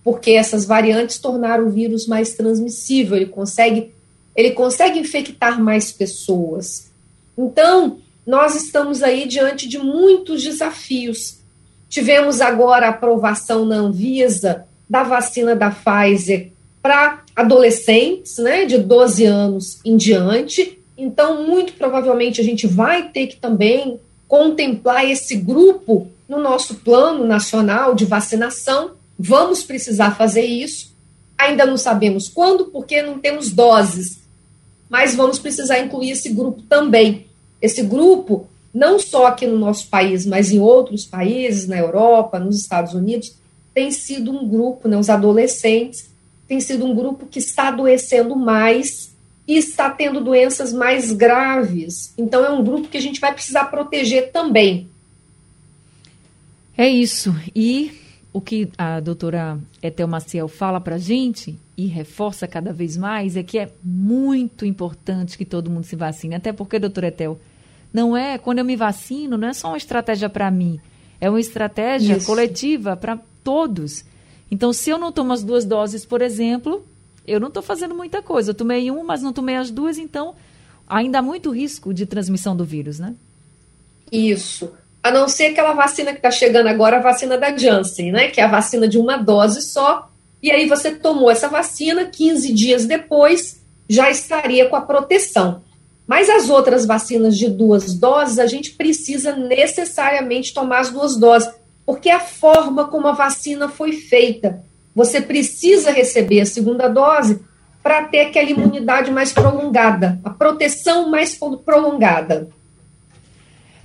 Porque 0.04 0.32
essas 0.32 0.66
variantes 0.66 1.20
tornaram 1.20 1.68
o 1.68 1.70
vírus 1.70 2.08
mais 2.08 2.34
transmissível, 2.34 3.16
ele 3.16 3.28
consegue, 3.28 3.94
ele 4.36 4.52
consegue 4.52 4.98
infectar 4.98 5.62
mais 5.62 5.92
pessoas. 5.92 6.92
Então, 7.38 8.00
nós 8.26 8.56
estamos 8.56 9.04
aí 9.04 9.28
diante 9.28 9.70
de 9.70 9.78
muitos 9.78 10.42
desafios. 10.42 11.42
Tivemos 11.88 12.42
agora 12.42 12.88
a 12.88 12.90
aprovação 12.90 13.66
na 13.66 13.76
Anvisa 13.76 14.66
da 14.90 15.04
vacina 15.04 15.56
da 15.56 15.70
Pfizer 15.70 16.55
para 16.86 17.24
adolescentes, 17.36 18.38
né, 18.38 18.64
de 18.64 18.78
12 18.78 19.26
anos 19.26 19.80
em 19.84 19.98
diante. 19.98 20.80
Então, 20.96 21.48
muito 21.48 21.74
provavelmente, 21.74 22.40
a 22.40 22.44
gente 22.44 22.68
vai 22.68 23.10
ter 23.10 23.26
que 23.26 23.38
também 23.38 24.00
contemplar 24.28 25.04
esse 25.04 25.36
grupo 25.36 26.08
no 26.30 26.38
nosso 26.38 26.76
plano 26.76 27.26
nacional 27.26 27.96
de 27.96 28.06
vacinação. 28.06 28.92
Vamos 29.18 29.64
precisar 29.64 30.16
fazer 30.16 30.46
isso. 30.46 30.96
Ainda 31.36 31.66
não 31.66 31.76
sabemos 31.76 32.30
quando, 32.30 32.66
porque 32.66 33.02
não 33.02 33.18
temos 33.18 33.50
doses, 33.50 34.20
mas 34.88 35.16
vamos 35.16 35.40
precisar 35.40 35.80
incluir 35.80 36.12
esse 36.12 36.30
grupo 36.30 36.62
também. 36.70 37.26
Esse 37.60 37.82
grupo, 37.82 38.46
não 38.72 39.00
só 39.00 39.26
aqui 39.26 39.48
no 39.48 39.58
nosso 39.58 39.88
país, 39.88 40.24
mas 40.24 40.52
em 40.52 40.60
outros 40.60 41.04
países, 41.04 41.68
na 41.68 41.80
Europa, 41.80 42.38
nos 42.38 42.60
Estados 42.60 42.94
Unidos, 42.94 43.36
tem 43.74 43.90
sido 43.90 44.32
um 44.32 44.48
grupo, 44.48 44.88
né, 44.88 44.96
os 44.96 45.10
adolescentes, 45.10 46.14
tem 46.48 46.60
sido 46.60 46.86
um 46.86 46.96
grupo 46.96 47.26
que 47.26 47.40
está 47.40 47.70
adoecendo 47.70 48.36
mais 48.36 49.16
e 49.48 49.58
está 49.58 49.90
tendo 49.90 50.24
doenças 50.24 50.74
mais 50.74 51.12
graves. 51.12 52.14
Então, 52.18 52.44
é 52.44 52.50
um 52.50 52.64
grupo 52.64 52.88
que 52.88 52.98
a 52.98 53.02
gente 53.02 53.20
vai 53.20 53.34
precisar 53.34 53.66
proteger 53.66 54.32
também. 54.32 54.90
É 56.78 56.88
isso. 56.88 57.34
E 57.56 57.92
o 58.34 58.42
que 58.42 58.70
a 58.78 59.00
doutora 59.00 59.58
Etel 59.82 60.08
Maciel 60.08 60.48
fala 60.48 60.82
para 60.82 60.96
a 60.96 61.00
gente 61.00 61.58
e 61.78 61.86
reforça 61.86 62.48
cada 62.48 62.74
vez 62.74 62.98
mais 62.98 63.38
é 63.38 63.44
que 63.44 63.58
é 63.58 63.70
muito 63.84 64.66
importante 64.66 65.38
que 65.38 65.46
todo 65.46 65.70
mundo 65.70 65.84
se 65.84 65.96
vacine. 65.96 66.36
Até 66.36 66.52
porque, 66.52 66.80
doutora 66.80 67.08
Etel, 67.08 67.40
não 67.94 68.16
é, 68.16 68.38
quando 68.38 68.60
eu 68.60 68.66
me 68.66 68.76
vacino, 68.76 69.38
não 69.38 69.48
é 69.48 69.54
só 69.54 69.70
uma 69.70 69.78
estratégia 69.78 70.28
para 70.28 70.52
mim, 70.52 70.80
é 71.22 71.30
uma 71.30 71.40
estratégia 71.40 72.18
Isso. 72.18 72.26
coletiva 72.26 72.98
para 72.98 73.18
todos. 73.44 74.04
Então, 74.50 74.72
se 74.72 74.90
eu 74.90 74.98
não 74.98 75.12
tomo 75.12 75.34
as 75.34 75.44
duas 75.44 75.66
doses, 75.66 76.06
por 76.06 76.22
exemplo, 76.22 76.86
eu 77.28 77.40
não 77.40 77.48
estou 77.48 77.64
fazendo 77.64 77.96
muita 77.96 78.22
coisa. 78.22 78.52
Eu 78.52 78.56
tomei 78.56 78.90
uma, 78.92 79.04
mas 79.04 79.22
não 79.22 79.34
tomei 79.34 79.56
as 79.56 79.72
duas, 79.72 79.98
então 79.98 80.36
ainda 80.88 81.20
há 81.20 81.22
muito 81.22 81.50
risco 81.52 81.94
de 81.94 82.06
transmissão 82.06 82.56
do 82.56 82.64
vírus, 82.64 83.00
né? 83.00 83.16
Isso. 84.12 84.72
A 85.02 85.12
não 85.12 85.28
ser 85.28 85.48
aquela 85.48 85.74
vacina 85.74 86.12
que 86.12 86.18
está 86.18 86.32
chegando 86.32 86.68
agora, 86.68 86.98
a 86.98 87.02
vacina 87.02 87.38
da 87.38 87.56
Janssen, 87.56 88.12
né? 88.12 88.30
Que 88.30 88.40
é 88.40 88.44
a 88.44 88.48
vacina 88.48 88.88
de 88.88 88.98
uma 88.98 89.18
dose 89.18 89.62
só. 89.62 90.10
E 90.42 90.52
aí 90.52 90.68
você 90.68 90.94
tomou 90.94 91.30
essa 91.30 91.48
vacina, 91.48 92.06
15 92.06 92.54
dias 92.54 92.86
depois 92.86 93.64
já 93.88 94.10
estaria 94.10 94.68
com 94.68 94.76
a 94.76 94.82
proteção. 94.82 95.62
Mas 96.08 96.30
as 96.30 96.50
outras 96.50 96.86
vacinas 96.86 97.38
de 97.38 97.50
duas 97.50 97.96
doses, 97.96 98.38
a 98.38 98.46
gente 98.46 98.72
precisa 98.72 99.36
necessariamente 99.36 100.54
tomar 100.54 100.80
as 100.80 100.92
duas 100.92 101.18
doses 101.18 101.52
porque 101.86 102.10
a 102.10 102.20
forma 102.20 102.88
como 102.88 103.08
a 103.08 103.14
vacina 103.14 103.70
foi 103.70 103.94
feita. 103.94 104.64
Você 104.94 105.22
precisa 105.22 105.92
receber 105.92 106.42
a 106.42 106.46
segunda 106.46 106.88
dose 106.88 107.40
para 107.84 108.06
ter 108.06 108.22
aquela 108.22 108.50
imunidade 108.50 109.12
mais 109.12 109.32
prolongada, 109.32 110.20
a 110.24 110.32
proteção 110.32 111.10
mais 111.10 111.38
prolongada. 111.64 112.50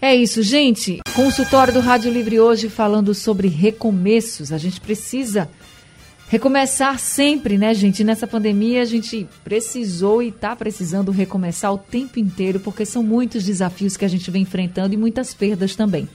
É 0.01 0.15
isso, 0.15 0.43
gente. 0.43 1.01
Consultório 1.15 1.75
do 1.75 1.81
Rádio 1.81 2.11
Livre 2.11 2.41
hoje 2.41 2.71
falando 2.71 3.13
sobre 3.13 3.49
recomeços. 3.49 4.51
A 4.51 4.57
gente 4.57 4.81
precisa 4.81 5.51
recomeçar 6.31 6.99
sempre, 6.99 7.59
né, 7.59 7.75
gente? 7.75 8.03
Nessa 8.03 8.27
pandemia 8.27 8.81
a 8.81 8.87
gente 8.87 9.29
precisou 9.45 10.23
e 10.23 10.29
está 10.29 10.57
precisando 10.57 11.11
recomeçar 11.11 11.75
o 11.75 11.77
tempo 11.77 12.19
inteiro, 12.19 12.61
porque 12.61 12.87
são 12.87 13.03
muitos 13.03 13.45
desafios 13.45 13.99
que 13.99 14.05
a 14.07 14.09
gente 14.09 14.31
vem 14.31 14.43
enfrentando 14.43 14.95
e 14.95 14.97
muitas 14.97 15.35
perdas 15.35 15.77
também. 15.77 16.09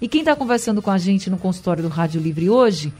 E 0.00 0.08
quem 0.08 0.20
está 0.20 0.34
conversando 0.34 0.82
com 0.82 0.90
a 0.90 0.98
gente 0.98 1.30
no 1.30 1.38
consultório 1.38 1.82
do 1.82 1.88
Rádio 1.88 2.20
Livre 2.20 2.50
hoje 2.50 2.92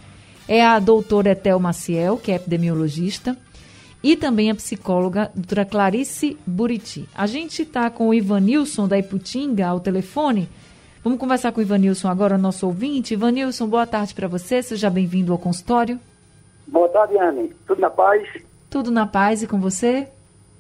é 0.49 0.65
a 0.65 0.79
doutora 0.79 1.31
Etel 1.31 1.59
Maciel, 1.59 2.17
que 2.17 2.31
é 2.31 2.37
epidemiologista, 2.37 3.37
e 4.03 4.17
também 4.17 4.51
a 4.51 4.55
psicóloga 4.55 5.31
doutora 5.35 5.65
Clarice 5.65 6.39
Buriti. 6.47 7.09
A 7.15 7.27
gente 7.27 7.63
está 7.63 7.91
com 7.91 8.09
o 8.09 8.15
Ivanilson 8.15 8.87
da 8.87 8.99
Iputinga 8.99 9.67
ao 9.67 9.81
telefone. 9.81 10.49
Vamos 11.03 11.19
conversar 11.19 11.53
com 11.53 11.61
o 11.61 11.63
Ivanilson 11.63 12.09
agora, 12.09 12.39
nosso 12.39 12.67
ouvinte. 12.67 13.15
Ivanilson, 13.15 13.67
boa 13.67 13.87
tarde 13.87 14.15
para 14.15 14.29
você, 14.29 14.63
seja 14.63 14.89
bem-vindo 14.89 15.33
ao 15.33 15.39
consultório. 15.39 15.99
Boa 16.67 16.89
tarde, 16.89 17.19
Anne. 17.19 17.53
Tudo 17.67 17.81
na 17.81 17.91
paz? 17.91 18.29
Tudo 18.71 18.91
na 18.91 19.07
paz 19.07 19.43
e 19.43 19.47
com 19.47 19.61
você? 19.61 20.09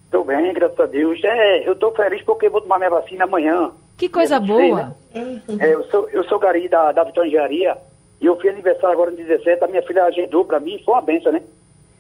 Estou 0.07 0.25
bem, 0.25 0.53
graças 0.53 0.79
a 0.81 0.87
Deus. 0.87 1.23
É, 1.23 1.69
eu 1.69 1.73
estou 1.73 1.93
feliz 1.95 2.23
porque 2.23 2.49
vou 2.49 2.61
tomar 2.61 2.79
minha 2.79 2.91
vacina 2.91 3.25
amanhã. 3.25 3.73
Que 3.97 4.09
coisa 4.09 4.41
boa. 4.41 4.97
Né? 5.15 5.41
É, 5.61 5.75
eu, 5.75 5.85
sou, 5.85 6.09
eu 6.11 6.25
sou 6.25 6.39
gari 6.39 6.69
da, 6.69 6.93
da 6.93 7.05
Vitória 7.05 7.29
Engenharia 7.29 7.77
e 8.21 8.27
eu 8.27 8.37
fiz 8.41 8.51
aniversário 8.51 8.95
agora 8.95 9.11
no 9.11 9.17
17, 9.17 9.63
a 9.63 9.69
minha 9.69 9.83
filha 9.83 10.05
agendou 10.05 10.45
para 10.45 10.59
mim, 10.61 10.81
foi 10.85 10.95
uma 10.95 11.03
benção, 11.03 11.33
né? 11.33 11.43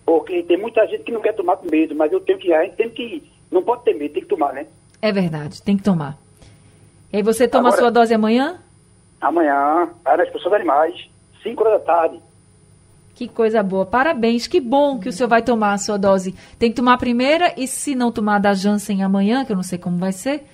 Porque 0.04 0.42
tem 0.42 0.56
muita 0.56 0.86
gente 0.86 1.04
que 1.04 1.12
não 1.12 1.20
quer 1.20 1.34
tomar 1.34 1.56
com 1.56 1.70
medo, 1.70 1.94
mas 1.94 2.12
eu 2.12 2.20
tenho 2.20 2.38
que 2.38 2.48
ir, 2.48 2.54
a 2.54 2.64
gente 2.64 2.76
tem 2.76 2.90
que 2.90 3.02
ir. 3.02 3.32
Não 3.50 3.62
pode 3.62 3.84
ter 3.84 3.94
medo, 3.94 4.14
tem 4.14 4.22
que 4.22 4.28
tomar, 4.28 4.52
né? 4.52 4.66
É 5.00 5.12
verdade, 5.12 5.62
tem 5.62 5.76
que 5.76 5.82
tomar. 5.82 6.18
E 7.12 7.18
aí 7.18 7.22
você 7.22 7.46
toma 7.46 7.68
agora, 7.68 7.74
a 7.74 7.78
sua 7.84 7.90
dose 7.90 8.12
amanhã? 8.12 8.58
Amanhã, 9.20 9.88
aí 10.04 10.16
nas 10.16 10.30
pessoas 10.30 10.54
animais, 10.54 11.08
5 11.42 11.62
horas 11.62 11.80
da 11.80 11.86
tarde. 11.86 12.20
Que 13.14 13.28
coisa 13.28 13.62
boa. 13.62 13.86
Parabéns. 13.86 14.46
Que 14.46 14.60
bom 14.60 14.98
que 14.98 15.08
o 15.08 15.12
senhor 15.12 15.28
vai 15.28 15.40
tomar 15.40 15.72
a 15.72 15.78
sua 15.78 15.96
dose. 15.96 16.34
Tem 16.58 16.70
que 16.70 16.76
tomar 16.76 16.94
a 16.94 16.98
primeira 16.98 17.54
e 17.56 17.68
se 17.68 17.94
não 17.94 18.10
tomar 18.10 18.40
da 18.40 18.54
Janssen 18.54 19.04
amanhã, 19.04 19.44
que 19.44 19.52
eu 19.52 19.56
não 19.56 19.62
sei 19.62 19.78
como 19.78 19.96
vai 19.98 20.10
ser, 20.10 20.44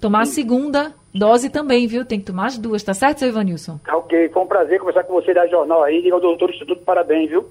tomar 0.00 0.22
a 0.22 0.26
segunda 0.26 0.94
dose 1.14 1.50
também, 1.50 1.86
viu? 1.86 2.04
Tem 2.04 2.18
que 2.18 2.26
tomar 2.26 2.46
as 2.46 2.58
duas, 2.58 2.82
tá 2.82 2.94
certo, 2.94 3.18
seu 3.18 3.28
Ivanilson? 3.28 3.78
Tá 3.84 3.96
ok, 3.96 4.28
foi 4.30 4.42
um 4.42 4.46
prazer 4.46 4.78
conversar 4.78 5.04
com 5.04 5.12
você 5.12 5.34
da 5.34 5.46
jornal 5.46 5.82
aí. 5.82 6.02
Diga 6.02 6.14
ao 6.14 6.20
doutor 6.20 6.50
Instituto, 6.50 6.82
parabéns, 6.82 7.28
viu? 7.28 7.46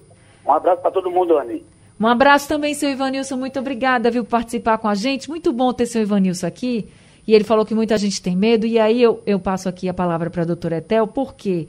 Um 0.45 0.51
abraço 0.51 0.81
para 0.81 0.91
todo 0.91 1.11
mundo, 1.11 1.37
Anny. 1.37 1.63
Um 1.99 2.07
abraço 2.07 2.47
também, 2.47 2.73
seu 2.73 2.89
Ivanilson. 2.89 3.35
Muito 3.35 3.59
obrigada, 3.59 4.09
viu, 4.09 4.23
por 4.23 4.31
participar 4.31 4.77
com 4.77 4.87
a 4.87 4.95
gente. 4.95 5.29
Muito 5.29 5.51
bom 5.51 5.71
ter 5.73 5.85
seu 5.85 6.01
Ivanilson 6.01 6.47
aqui. 6.47 6.89
E 7.27 7.35
ele 7.35 7.43
falou 7.43 7.65
que 7.65 7.75
muita 7.75 7.97
gente 7.97 8.21
tem 8.21 8.35
medo. 8.35 8.65
E 8.65 8.79
aí 8.79 9.01
eu, 9.01 9.21
eu 9.25 9.39
passo 9.39 9.69
aqui 9.69 9.87
a 9.87 9.93
palavra 9.93 10.29
para 10.29 10.41
a 10.41 10.45
doutora 10.45 10.77
Etel, 10.77 11.05
porque 11.05 11.67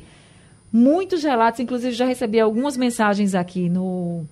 muitos 0.73 1.25
relatos, 1.25 1.61
inclusive 1.61 1.93
já 1.93 2.07
recebi 2.07 2.39
algumas 2.39 2.77
mensagens 2.77 3.35
aqui 3.35 3.69
no, 3.69 4.25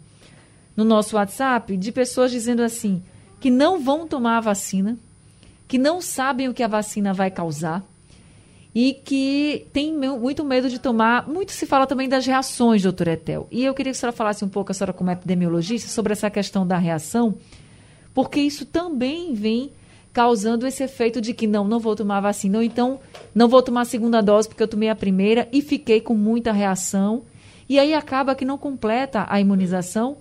no 0.77 0.85
nosso 0.85 1.17
WhatsApp, 1.17 1.77
de 1.77 1.91
pessoas 1.93 2.31
dizendo 2.31 2.63
assim, 2.63 3.03
que 3.41 3.51
não 3.51 3.81
vão 3.81 4.07
tomar 4.07 4.39
a 4.39 4.41
vacina, 4.41 4.97
que 5.69 5.77
não 5.79 6.01
sabem 6.01 6.49
o 6.49 6.55
que 6.55 6.63
a 6.63 6.69
vacina 6.69 7.13
vai 7.13 7.31
causar 7.31 7.85
e 8.75 8.95
que 8.95 9.67
tem 9.73 9.95
muito 9.95 10.45
medo 10.45 10.71
de 10.71 10.79
tomar. 10.79 11.29
Muito 11.29 11.53
se 11.53 11.67
fala 11.67 11.87
também 11.87 12.09
das 12.09 12.27
reações, 12.27 12.83
doutor 12.83 13.09
Etel. 13.09 13.47
E 13.51 13.65
eu 13.65 13.75
queria 13.75 13.93
que 13.93 13.99
a 13.99 14.01
senhora 14.01 14.17
falasse 14.17 14.45
um 14.45 14.49
pouco, 14.49 14.73
a 14.73 14.75
senhora 14.75 14.95
como 14.95 15.11
epidemiologista, 15.11 15.91
sobre 15.91 16.13
essa 16.13 16.31
questão 16.31 16.67
da 16.67 16.79
reação, 16.79 17.35
porque 18.15 18.41
isso 18.41 18.65
também 18.65 19.35
vem 19.35 19.73
causando 20.13 20.67
esse 20.67 20.83
efeito 20.83 21.21
de 21.21 21.35
que 21.35 21.47
não, 21.47 21.69
não 21.69 21.79
vou 21.79 21.95
tomar 21.95 22.21
vacina, 22.21 22.59
ou 22.59 22.65
então 22.65 22.99
não 23.35 23.47
vou 23.47 23.63
tomar 23.63 23.83
a 23.83 23.85
segunda 23.85 24.21
dose 24.23 24.49
porque 24.49 24.63
eu 24.63 24.69
tomei 24.69 24.89
a 24.89 24.97
primeira 24.97 25.47
e 25.53 25.61
fiquei 25.61 26.01
com 26.01 26.15
muita 26.15 26.51
reação. 26.51 27.25
E 27.69 27.79
aí 27.79 27.93
acaba 27.93 28.35
que 28.35 28.45
não 28.45 28.57
completa 28.57 29.27
a 29.29 29.39
imunização 29.39 30.17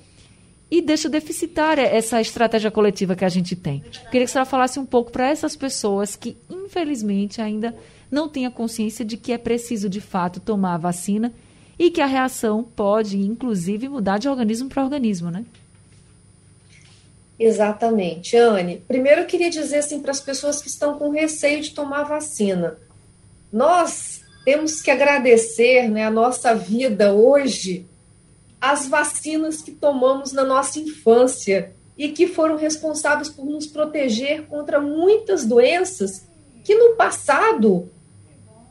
e 0.70 0.82
deixa 0.82 1.08
deficitária 1.08 1.82
essa 1.82 2.20
estratégia 2.20 2.70
coletiva 2.70 3.16
que 3.16 3.24
a 3.24 3.30
gente 3.30 3.56
tem. 3.56 3.80
Queria 3.80 4.10
que 4.12 4.24
a 4.24 4.28
senhora 4.28 4.50
falasse 4.50 4.80
um 4.80 4.86
pouco 4.86 5.12
para 5.12 5.30
essas 5.30 5.56
pessoas 5.56 6.16
que, 6.16 6.36
infelizmente, 6.50 7.42
ainda 7.42 7.74
não 8.12 8.28
tenha 8.28 8.52
consciência 8.52 9.06
de 9.06 9.18
que 9.18 9.32
é 9.32 9.38
preciso, 9.38 9.90
de 9.90 10.02
fato, 10.02 10.40
tomar 10.40 10.76
a 10.76 10.78
vacina 10.78 11.34
e 11.80 11.90
que 11.90 12.02
a 12.02 12.06
reação 12.06 12.64
pode, 12.64 13.18
inclusive, 13.18 13.88
mudar 13.88 14.18
de 14.18 14.28
organismo 14.28 14.68
para 14.68 14.84
organismo, 14.84 15.32
né? 15.32 15.46
Exatamente, 17.40 18.36
Anne. 18.36 18.82
Primeiro 18.88 19.22
eu 19.22 19.28
queria 19.28 19.50
dizer 19.50 19.78
assim 19.78 20.02
para 20.02 20.12
as 20.12 20.20
pessoas 20.20 20.62
que 20.62 20.68
estão 20.68 20.98
com 20.98 21.12
receio 21.12 21.62
de 21.62 21.72
tomar 21.72 22.04
vacina. 22.04 22.78
Nós 23.54 24.22
temos 24.44 24.82
que 24.82 24.90
agradecer 24.90 25.88
né, 25.88 26.06
a 26.06 26.12
nossa 26.12 26.56
vida 26.56 27.14
hoje 27.14 27.86
as 28.60 28.88
vacinas 28.88 29.62
que 29.62 29.72
tomamos 29.72 30.32
na 30.32 30.44
nossa 30.44 30.80
infância 30.80 31.76
e 31.98 32.10
que 32.10 32.28
foram 32.28 32.56
responsáveis 32.56 33.30
por 33.30 33.46
nos 33.46 33.68
proteger 33.68 34.48
contra 34.48 34.80
muitas 34.80 35.46
doenças 35.46 36.28
que 36.64 36.76
no 36.76 36.96
passado 36.96 37.90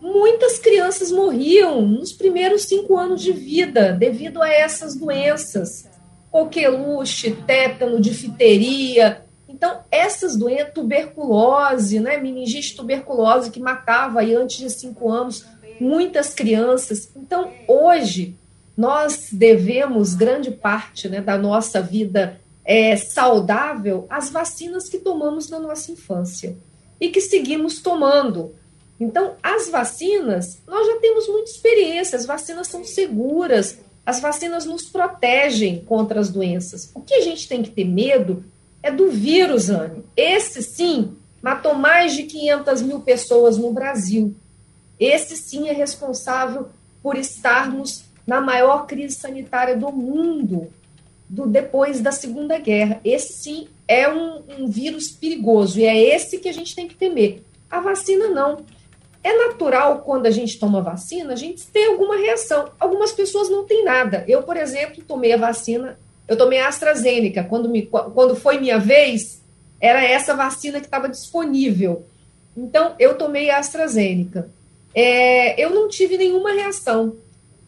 muitas 0.00 0.58
crianças 0.58 1.10
morriam 1.10 1.82
nos 1.82 2.12
primeiros 2.12 2.62
cinco 2.62 2.96
anos 2.96 3.22
de 3.22 3.32
vida 3.32 3.92
devido 3.92 4.42
a 4.42 4.48
essas 4.48 4.94
doenças. 4.94 5.88
Coqueluche, 6.30 7.32
tétano, 7.46 8.00
difteria. 8.00 9.24
Então, 9.48 9.80
essas 9.90 10.36
doenças, 10.36 10.74
tuberculose, 10.74 11.98
né, 11.98 12.18
meningite 12.18 12.76
tuberculose, 12.76 13.50
que 13.50 13.58
matava 13.58 14.20
aí 14.20 14.34
antes 14.34 14.58
de 14.58 14.68
cinco 14.68 15.10
anos 15.10 15.46
muitas 15.80 16.34
crianças. 16.34 17.10
Então, 17.16 17.50
hoje, 17.66 18.38
nós 18.76 19.28
devemos 19.32 20.14
grande 20.14 20.50
parte 20.50 21.08
né, 21.08 21.20
da 21.20 21.38
nossa 21.38 21.80
vida 21.80 22.40
é, 22.64 22.96
saudável 22.96 24.06
às 24.10 24.28
vacinas 24.30 24.88
que 24.88 24.98
tomamos 24.98 25.48
na 25.48 25.58
nossa 25.58 25.90
infância 25.92 26.56
e 27.00 27.08
que 27.08 27.20
seguimos 27.20 27.80
tomando. 27.80 28.54
Então, 28.98 29.34
as 29.42 29.68
vacinas, 29.68 30.62
nós 30.66 30.86
já 30.86 30.96
temos 31.00 31.28
muita 31.28 31.50
experiência, 31.50 32.18
as 32.18 32.26
vacinas 32.26 32.66
são 32.66 32.84
seguras, 32.84 33.78
as 34.04 34.20
vacinas 34.20 34.64
nos 34.64 34.84
protegem 34.84 35.84
contra 35.84 36.20
as 36.20 36.30
doenças. 36.30 36.90
O 36.94 37.00
que 37.00 37.14
a 37.14 37.20
gente 37.20 37.48
tem 37.48 37.62
que 37.62 37.70
ter 37.70 37.84
medo 37.84 38.44
é 38.82 38.90
do 38.90 39.10
vírus, 39.10 39.68
Anne. 39.68 40.04
Esse 40.16 40.62
sim 40.62 41.16
matou 41.42 41.74
mais 41.74 42.14
de 42.14 42.24
500 42.24 42.82
mil 42.82 43.00
pessoas 43.00 43.56
no 43.56 43.72
Brasil. 43.72 44.34
Esse 44.98 45.36
sim 45.36 45.68
é 45.68 45.72
responsável 45.72 46.68
por 47.02 47.16
estarmos 47.16 48.04
na 48.26 48.40
maior 48.40 48.86
crise 48.86 49.16
sanitária 49.16 49.76
do 49.76 49.92
mundo 49.92 50.68
do 51.28 51.46
depois 51.46 52.00
da 52.00 52.12
Segunda 52.12 52.58
Guerra. 52.58 53.00
Esse 53.04 53.32
sim 53.34 53.68
é 53.86 54.08
um, 54.08 54.42
um 54.58 54.68
vírus 54.68 55.10
perigoso 55.10 55.78
e 55.78 55.84
é 55.84 55.96
esse 55.96 56.38
que 56.38 56.48
a 56.48 56.52
gente 56.52 56.74
tem 56.74 56.88
que 56.88 56.94
temer. 56.94 57.42
A 57.70 57.80
vacina 57.80 58.28
não. 58.28 58.64
É 59.22 59.36
natural 59.36 60.02
quando 60.02 60.26
a 60.26 60.30
gente 60.30 60.58
toma 60.58 60.80
vacina, 60.80 61.32
a 61.32 61.36
gente 61.36 61.66
ter 61.66 61.86
alguma 61.86 62.16
reação. 62.16 62.70
Algumas 62.78 63.12
pessoas 63.12 63.48
não 63.48 63.64
têm 63.64 63.84
nada. 63.84 64.24
Eu, 64.28 64.42
por 64.42 64.56
exemplo, 64.56 65.02
tomei 65.02 65.32
a 65.32 65.36
vacina, 65.36 65.98
eu 66.28 66.36
tomei 66.36 66.60
a 66.60 66.68
AstraZeneca. 66.68 67.42
Quando, 67.42 67.68
me, 67.68 67.86
quando 67.86 68.36
foi 68.36 68.60
minha 68.60 68.78
vez, 68.78 69.42
era 69.80 70.04
essa 70.04 70.34
vacina 70.34 70.78
que 70.78 70.86
estava 70.86 71.08
disponível. 71.08 72.04
Então, 72.56 72.94
eu 73.00 73.18
tomei 73.18 73.50
a 73.50 73.58
AstraZeneca. 73.58 74.48
É, 74.94 75.60
eu 75.60 75.70
não 75.70 75.88
tive 75.88 76.16
nenhuma 76.16 76.52
reação. 76.52 77.16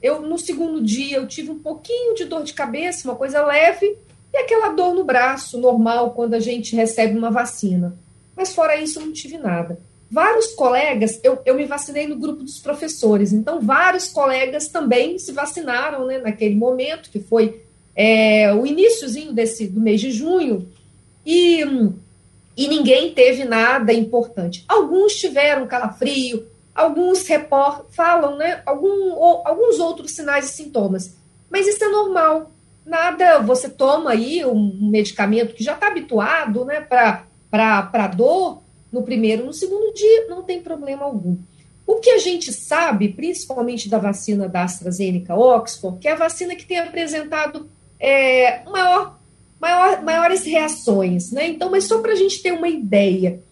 Eu, 0.03 0.23
no 0.23 0.39
segundo 0.39 0.83
dia, 0.83 1.17
eu 1.17 1.27
tive 1.27 1.51
um 1.51 1.59
pouquinho 1.59 2.15
de 2.15 2.25
dor 2.25 2.45
de 2.45 2.55
cabeça, 2.55 3.09
uma 3.09 3.17
coisa 3.17 3.45
leve, 3.45 3.99
e 4.33 4.39
aquela 4.39 4.71
dor 4.71 4.95
no 4.95 5.05
braço, 5.05 5.59
normal, 5.59 6.13
quando 6.13 6.35
a 6.35 6.41
gente 6.41 6.77
recebe 6.77 7.17
uma 7.17 7.31
vacina. 7.31 7.99
Mas 8.37 8.55
fora 8.55 8.77
isso, 8.81 9.01
eu 9.01 9.07
não 9.07 9.13
tive 9.13 9.37
nada. 9.39 9.81
Vários 10.11 10.49
colegas, 10.55 11.21
eu, 11.23 11.39
eu 11.45 11.55
me 11.55 11.67
vacinei 11.67 12.07
no 12.07 12.17
grupo 12.17 12.43
dos 12.43 12.59
professores, 12.59 13.33
então 13.33 13.61
vários 13.61 14.09
colegas 14.09 14.69
também 14.69 15.19
se 15.19 15.33
vacinaram 15.33 16.07
né, 16.07 16.19
naquele 16.19 16.55
momento, 16.55 17.11
que 17.11 17.21
foi 17.21 17.63
é, 17.95 18.55
o 18.55 18.65
iníciozinho 18.65 19.33
desse, 19.33 19.67
do 19.67 19.81
mês 19.81 20.01
de 20.01 20.11
junho, 20.11 20.67
e, 21.27 21.61
e 22.57 22.69
ninguém 22.69 23.13
teve 23.13 23.45
nada 23.45 23.93
importante. 23.93 24.65
Alguns 24.67 25.15
tiveram 25.17 25.67
calafrio, 25.67 26.47
alguns 26.79 27.27
repor, 27.27 27.87
falam 27.91 28.37
né, 28.37 28.63
algum, 28.65 29.11
ou, 29.13 29.43
alguns 29.45 29.81
outros 29.81 30.13
sinais 30.13 30.47
e 30.47 30.53
sintomas, 30.53 31.17
mas 31.51 31.67
isso 31.67 31.83
é 31.83 31.89
normal. 31.89 32.53
Nada, 32.87 33.41
você 33.41 33.69
toma 33.69 34.13
aí 34.13 34.45
um 34.47 34.89
medicamento 34.89 35.55
que 35.55 35.65
já 35.65 35.75
está 35.75 35.89
habituado 35.89 36.65
né, 36.65 36.81
para 36.81 38.07
dor, 38.07 38.63
no 38.93 39.03
primeiro, 39.03 39.45
no 39.45 39.53
segundo 39.53 39.93
dia, 39.93 40.29
não 40.29 40.43
tem 40.43 40.63
problema 40.63 41.05
algum. 41.05 41.37
O 41.85 41.97
que 41.97 42.11
a 42.11 42.19
gente 42.19 42.53
sabe, 42.53 43.09
principalmente 43.09 43.89
da 43.89 43.99
vacina 43.99 44.49
da 44.49 44.63
AstraZeneca 44.63 45.35
Oxford, 45.35 45.99
que 45.99 46.07
é 46.07 46.13
a 46.13 46.17
vacina 46.17 46.55
que 46.55 46.65
tem 46.65 46.79
apresentado 46.79 47.69
é, 47.99 48.63
maior, 48.65 49.19
maior, 49.61 50.03
maiores 50.03 50.45
reações, 50.45 51.33
né? 51.33 51.49
Então, 51.49 51.71
mas 51.71 51.85
só 51.85 51.99
para 52.01 52.13
a 52.13 52.17
gente 52.17 52.41
ter 52.41 52.53
uma 52.53 52.69
ideia, 52.69 53.43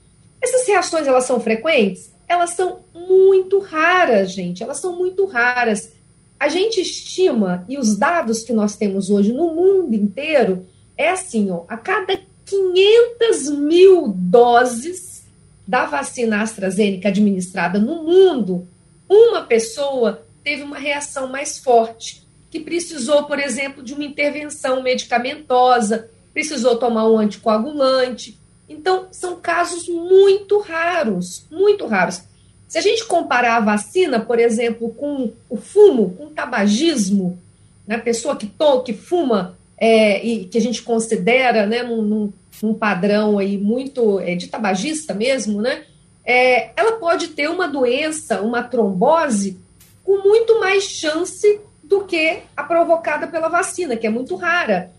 essas 0.41 0.67
reações 0.67 1.07
elas 1.07 1.25
são 1.25 1.41
frequentes? 1.41 2.16
Elas 2.29 2.51
são 2.51 2.81
muito 2.95 3.59
raras, 3.59 4.33
gente. 4.33 4.63
Elas 4.63 4.79
são 4.79 4.97
muito 4.97 5.25
raras. 5.27 5.93
A 6.39 6.49
gente 6.49 6.81
estima, 6.81 7.65
e 7.69 7.79
os 7.79 7.97
dados 7.97 8.43
que 8.43 8.53
nós 8.53 8.77
temos 8.77 9.11
hoje 9.11 9.33
no 9.33 9.55
mundo 9.55 9.95
inteiro, 9.95 10.67
é 10.97 11.11
assim, 11.11 11.51
ó, 11.51 11.65
a 11.69 11.77
cada 11.77 12.19
500 12.45 13.51
mil 13.51 14.09
doses 14.09 15.27
da 15.67 15.85
vacina 15.85 16.43
AstraZeneca 16.43 17.09
administrada 17.09 17.79
no 17.79 18.05
mundo, 18.05 18.69
uma 19.09 19.43
pessoa 19.43 20.27
teve 20.45 20.63
uma 20.63 20.79
reação 20.79 21.27
mais 21.29 21.59
forte, 21.59 22.25
que 22.51 22.61
precisou, 22.61 23.25
por 23.25 23.41
exemplo, 23.41 23.83
de 23.83 23.95
uma 23.95 24.05
intervenção 24.05 24.83
medicamentosa, 24.83 26.09
precisou 26.33 26.77
tomar 26.77 27.09
um 27.09 27.19
anticoagulante. 27.19 28.39
Então, 28.69 29.09
são 29.13 29.37
casos 29.37 29.89
muito 29.89 30.59
raros, 30.59 31.47
muito 31.51 31.87
raros. 31.87 32.23
Se 32.67 32.79
a 32.79 32.81
gente 32.81 33.05
comparar 33.05 33.57
a 33.57 33.61
vacina, 33.61 34.19
por 34.19 34.39
exemplo, 34.39 34.91
com 34.91 35.33
o 35.49 35.57
fumo, 35.57 36.11
com 36.11 36.25
o 36.27 36.31
tabagismo, 36.31 37.39
né, 37.87 37.97
pessoa 37.97 38.37
que, 38.37 38.47
to, 38.47 38.83
que 38.83 38.93
fuma 38.93 39.57
é, 39.79 40.25
e 40.25 40.47
que 40.47 40.59
a 40.59 40.61
gente 40.61 40.83
considera 40.83 41.67
né, 41.67 41.83
num, 41.83 42.33
num 42.63 42.75
padrão 42.75 43.39
aí 43.39 43.57
muito 43.57 44.19
é, 44.21 44.35
de 44.35 44.49
tabagista 44.49 45.15
mesmo, 45.15 45.63
né? 45.63 45.85
É, 46.25 46.71
ela 46.77 46.93
pode 46.99 47.29
ter 47.29 47.49
uma 47.49 47.69
doença, 47.69 48.43
uma 48.43 48.63
trombose, 48.63 49.57
com 50.03 50.23
muito 50.23 50.59
mais 50.59 50.83
chance 50.83 51.61
do 51.85 52.05
que 52.05 52.41
a 52.57 52.65
provocada 52.65 53.29
pela 53.29 53.49
vacina, 53.49 53.97
que 53.97 54.09
é 54.09 54.11
muito 54.11 54.35
rara. 54.35 54.91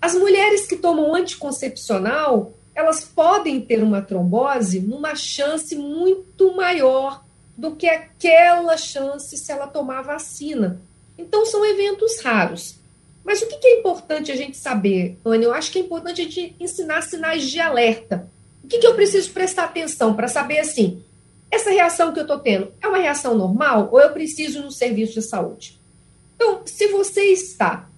As 0.00 0.14
mulheres 0.14 0.66
que 0.66 0.76
tomam 0.76 1.14
anticoncepcional, 1.16 2.52
elas 2.76 3.02
podem 3.02 3.58
ter 3.58 3.82
uma 3.82 4.02
trombose 4.02 4.80
numa 4.80 5.14
chance 5.14 5.74
muito 5.74 6.54
maior 6.54 7.24
do 7.56 7.74
que 7.74 7.88
aquela 7.88 8.76
chance 8.76 9.34
se 9.34 9.50
ela 9.50 9.66
tomar 9.66 10.02
vacina. 10.02 10.82
Então, 11.16 11.46
são 11.46 11.64
eventos 11.64 12.20
raros. 12.20 12.78
Mas 13.24 13.40
o 13.40 13.46
que 13.46 13.66
é 13.66 13.78
importante 13.78 14.30
a 14.30 14.36
gente 14.36 14.58
saber, 14.58 15.18
Ana? 15.24 15.42
Eu 15.42 15.54
acho 15.54 15.72
que 15.72 15.78
é 15.78 15.82
importante 15.82 16.20
a 16.20 16.24
gente 16.24 16.54
ensinar 16.60 17.00
sinais 17.02 17.44
de 17.44 17.58
alerta. 17.58 18.30
O 18.62 18.68
que, 18.68 18.86
eu 18.86 18.94
preciso 18.94 19.30
prestar 19.30 19.64
atenção 19.64 20.14
para 20.14 20.28
saber 20.28 20.58
assim? 20.58 21.02
Essa 21.50 21.70
reação 21.70 22.12
que 22.12 22.18
eu 22.18 22.24
estou 22.24 22.38
tendo 22.38 22.74
é 22.82 22.86
uma 22.86 22.98
reação 22.98 23.34
normal 23.34 23.88
ou 23.90 24.00
eu 24.00 24.12
preciso 24.12 24.60
no 24.60 24.70
serviço 24.70 25.14
de 25.14 25.22
saúde? 25.22 25.80
Então, 26.34 26.60
se 26.66 26.88
você 26.88 27.22
está 27.32 27.88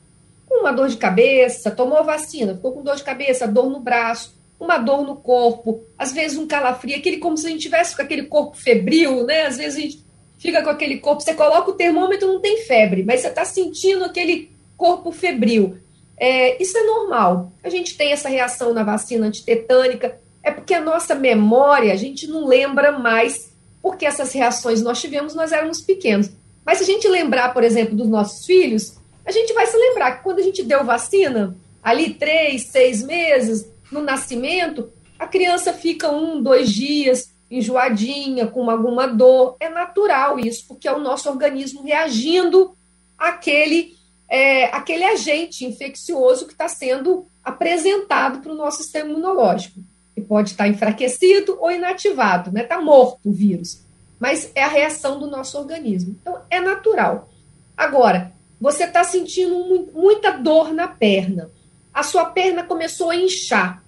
com 0.47 0.61
uma 0.61 0.73
dor 0.73 0.89
de 0.89 0.97
cabeça, 0.97 1.71
tomou 1.71 2.05
vacina, 2.05 2.55
ficou 2.55 2.73
com 2.73 2.83
dor 2.83 2.95
de 2.95 3.03
cabeça, 3.03 3.49
dor 3.49 3.69
no 3.69 3.81
braço, 3.81 4.38
uma 4.61 4.79
dor 4.79 5.05
no 5.05 5.17
corpo, 5.17 5.85
às 5.97 6.13
vezes 6.13 6.37
um 6.37 6.47
calafrio, 6.47 6.97
aquele 6.97 7.19
como 7.19 7.37
se 7.37 7.47
a 7.47 7.51
gente 7.51 7.63
tivesse 7.63 7.95
com 7.95 8.03
aquele 8.03 8.25
corpo 8.25 8.57
febril, 8.57 9.25
né? 9.25 9.47
Às 9.47 9.57
vezes 9.57 9.79
a 9.79 9.81
gente 9.81 10.05
fica 10.39 10.63
com 10.63 10.71
aquele 10.71 10.99
corpo, 10.99 11.23
você 11.23 11.35
coloca 11.35 11.71
o 11.71 11.75
termômetro, 11.75 12.29
não 12.29 12.41
tem 12.41 12.63
febre, 12.63 13.05
mas 13.05 13.21
você 13.21 13.29
está 13.29 13.45
sentindo 13.45 14.05
aquele 14.05 14.51
corpo 14.77 15.13
febril. 15.13 15.79
É, 16.17 16.61
isso 16.61 16.77
é 16.77 16.83
normal. 16.83 17.53
A 17.63 17.69
gente 17.69 17.97
tem 17.97 18.13
essa 18.13 18.29
reação 18.29 18.73
na 18.75 18.83
vacina 18.83 19.27
antitetânica, 19.27 20.19
é 20.43 20.51
porque 20.51 20.75
a 20.75 20.81
nossa 20.81 21.15
memória, 21.15 21.93
a 21.93 21.97
gente 21.97 22.27
não 22.27 22.47
lembra 22.47 22.93
mais 22.93 23.53
porque 23.83 24.05
essas 24.05 24.33
reações 24.33 24.83
nós 24.83 25.01
tivemos, 25.01 25.35
nós 25.35 25.53
éramos 25.53 25.81
pequenos. 25.81 26.31
Mas 26.65 26.79
se 26.79 26.85
a 26.85 26.87
gente 26.87 27.09
lembrar, 27.09 27.55
por 27.55 27.63
exemplo, 27.63 27.97
dos 27.97 28.09
nossos 28.09 28.45
filhos, 28.45 28.99
a 29.25 29.31
gente 29.31 29.53
vai 29.53 29.67
se 29.67 29.77
lembrar 29.77 30.17
que 30.17 30.25
quando 30.25 30.41
a 30.41 30.43
gente 30.43 30.63
deu 30.63 30.85
vacina, 30.85 31.57
ali 31.83 32.15
três, 32.15 32.71
seis 32.71 33.03
meses, 33.03 33.71
no 33.91 34.03
nascimento, 34.03 34.93
a 35.19 35.27
criança 35.27 35.73
fica 35.73 36.11
um, 36.11 36.43
dois 36.43 36.71
dias 36.71 37.37
enjoadinha, 37.51 38.47
com 38.47 38.71
alguma 38.71 39.07
dor. 39.07 39.57
É 39.59 39.69
natural 39.69 40.39
isso, 40.39 40.67
porque 40.69 40.87
é 40.87 40.93
o 40.93 41.01
nosso 41.01 41.29
organismo 41.29 41.83
reagindo 41.83 42.77
àquele, 43.17 43.95
é, 44.29 44.67
àquele 44.67 45.05
agente 45.05 45.65
infeccioso 45.65 46.47
que 46.47 46.53
está 46.53 46.69
sendo 46.69 47.27
apresentado 47.43 48.41
para 48.41 48.53
o 48.53 48.57
nosso 48.57 48.83
sistema 48.83 49.11
imunológico. 49.11 49.81
E 50.17 50.21
pode 50.21 50.51
estar 50.51 50.69
enfraquecido 50.69 51.57
ou 51.61 51.71
inativado, 51.71 52.53
né? 52.53 52.63
Está 52.63 52.81
morto 52.81 53.31
o 53.31 53.33
vírus. 53.33 53.85
Mas 54.19 54.51
é 54.55 54.65
a 54.65 54.69
reação 54.69 55.19
do 55.19 55.29
nosso 55.29 55.57
organismo. 55.57 56.17
Então, 56.21 56.43
é 56.51 56.61
natural. 56.61 57.29
Agora, 57.77 58.33
você 58.61 58.85
está 58.85 59.05
sentindo 59.05 59.89
muita 59.95 60.33
dor 60.33 60.73
na 60.75 60.89
perna 60.89 61.51
a 61.99 62.03
sua 62.05 62.27
perna 62.27 62.63
começou 62.63 63.11
a 63.11 63.17
inchar. 63.17 63.83